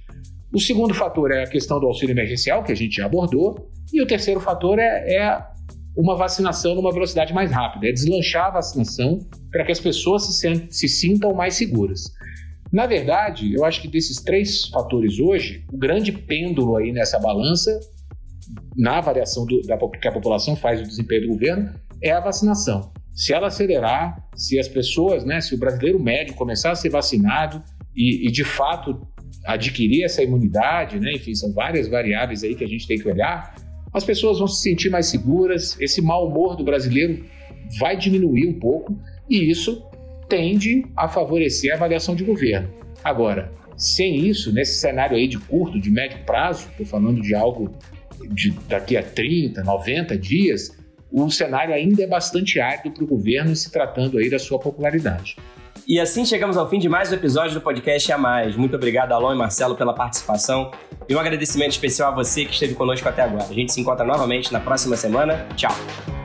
O 0.53 0.59
segundo 0.59 0.93
fator 0.93 1.31
é 1.31 1.43
a 1.43 1.49
questão 1.49 1.79
do 1.79 1.87
auxílio 1.87 2.13
emergencial, 2.13 2.63
que 2.63 2.71
a 2.71 2.75
gente 2.75 2.97
já 2.97 3.07
abordou, 3.07 3.71
e 3.91 4.03
o 4.03 4.05
terceiro 4.05 4.39
fator 4.39 4.77
é, 4.77 5.15
é 5.15 5.45
uma 5.95 6.15
vacinação 6.15 6.75
numa 6.75 6.91
velocidade 6.91 7.33
mais 7.33 7.51
rápida, 7.51 7.87
é 7.87 7.91
deslanchar 7.91 8.47
a 8.47 8.51
vacinação 8.51 9.19
para 9.51 9.63
que 9.63 9.71
as 9.71 9.79
pessoas 9.79 10.23
se, 10.23 10.67
se 10.69 10.87
sintam 10.87 11.33
mais 11.33 11.55
seguras. 11.55 12.11
Na 12.71 12.85
verdade, 12.85 13.53
eu 13.53 13.63
acho 13.63 13.81
que 13.81 13.87
desses 13.87 14.21
três 14.21 14.65
fatores 14.67 15.19
hoje, 15.19 15.63
o 15.71 15.77
grande 15.77 16.11
pêndulo 16.11 16.75
aí 16.75 16.91
nessa 16.91 17.17
balança, 17.17 17.79
na 18.75 18.97
avaliação 18.97 19.45
do, 19.45 19.61
da, 19.61 19.77
que 19.77 20.07
a 20.07 20.11
população 20.11 20.55
faz 20.55 20.81
do 20.81 20.87
desempenho 20.87 21.21
do 21.21 21.27
governo, 21.29 21.73
é 22.01 22.11
a 22.11 22.19
vacinação. 22.19 22.91
Se 23.13 23.33
ela 23.33 23.47
acelerar, 23.47 24.27
se 24.35 24.59
as 24.59 24.67
pessoas, 24.67 25.23
né, 25.23 25.39
se 25.39 25.55
o 25.55 25.57
brasileiro 25.57 26.03
médio 26.03 26.33
começar 26.33 26.71
a 26.71 26.75
ser 26.75 26.89
vacinado 26.89 27.63
e, 27.95 28.27
e 28.27 28.31
de 28.31 28.43
fato 28.43 29.07
adquirir 29.45 30.03
essa 30.03 30.21
imunidade, 30.21 30.99
né, 30.99 31.13
enfim, 31.13 31.33
são 31.33 31.53
várias 31.53 31.87
variáveis 31.87 32.43
aí 32.43 32.55
que 32.55 32.63
a 32.63 32.67
gente 32.67 32.85
tem 32.85 32.97
que 32.97 33.07
olhar, 33.07 33.55
as 33.95 34.03
pessoas 34.03 34.39
vão 34.39 34.47
se 34.47 34.61
sentir 34.61 34.89
mais 34.89 35.05
seguras, 35.05 35.79
esse 35.79 36.01
mau 36.01 36.27
humor 36.27 36.57
do 36.57 36.65
brasileiro 36.65 37.23
vai 37.79 37.95
diminuir 37.95 38.45
um 38.45 38.59
pouco 38.59 38.97
e 39.29 39.49
isso 39.49 39.83
tende 40.27 40.85
a 40.97 41.07
favorecer 41.07 41.71
a 41.71 41.75
avaliação 41.75 42.13
de 42.13 42.25
governo. 42.25 42.69
Agora, 43.01 43.53
sem 43.77 44.17
isso, 44.27 44.51
nesse 44.51 44.79
cenário 44.79 45.15
aí 45.15 45.27
de 45.27 45.39
curto, 45.39 45.79
de 45.79 45.89
médio 45.89 46.19
prazo, 46.25 46.67
estou 46.71 46.85
falando 46.85 47.21
de 47.21 47.33
algo 47.33 47.71
de 48.31 48.51
daqui 48.67 48.97
a 48.97 49.03
30, 49.03 49.63
90 49.63 50.17
dias, 50.17 50.77
o 51.09 51.29
cenário 51.29 51.73
ainda 51.73 52.03
é 52.03 52.07
bastante 52.07 52.59
árido 52.59 52.91
para 52.91 53.03
o 53.03 53.07
governo 53.07 53.55
se 53.55 53.71
tratando 53.71 54.17
aí 54.17 54.29
da 54.29 54.39
sua 54.39 54.59
popularidade. 54.59 55.37
E 55.87 55.99
assim 55.99 56.25
chegamos 56.25 56.57
ao 56.57 56.67
fim 56.67 56.79
de 56.79 56.89
mais 56.89 57.11
um 57.11 57.15
episódio 57.15 57.53
do 57.53 57.61
podcast 57.61 58.11
A 58.11 58.17
Mais. 58.17 58.55
Muito 58.55 58.75
obrigado, 58.75 59.11
Alon 59.11 59.33
e 59.33 59.37
Marcelo, 59.37 59.75
pela 59.75 59.93
participação. 59.93 60.71
E 61.07 61.15
um 61.15 61.19
agradecimento 61.19 61.71
especial 61.71 62.11
a 62.11 62.15
você 62.15 62.43
que 62.43 62.53
esteve 62.53 62.73
conosco 62.73 63.07
até 63.07 63.21
agora. 63.21 63.43
A 63.43 63.53
gente 63.53 63.71
se 63.71 63.81
encontra 63.81 64.03
novamente 64.03 64.51
na 64.51 64.59
próxima 64.59 64.97
semana. 64.97 65.45
Tchau! 65.55 66.24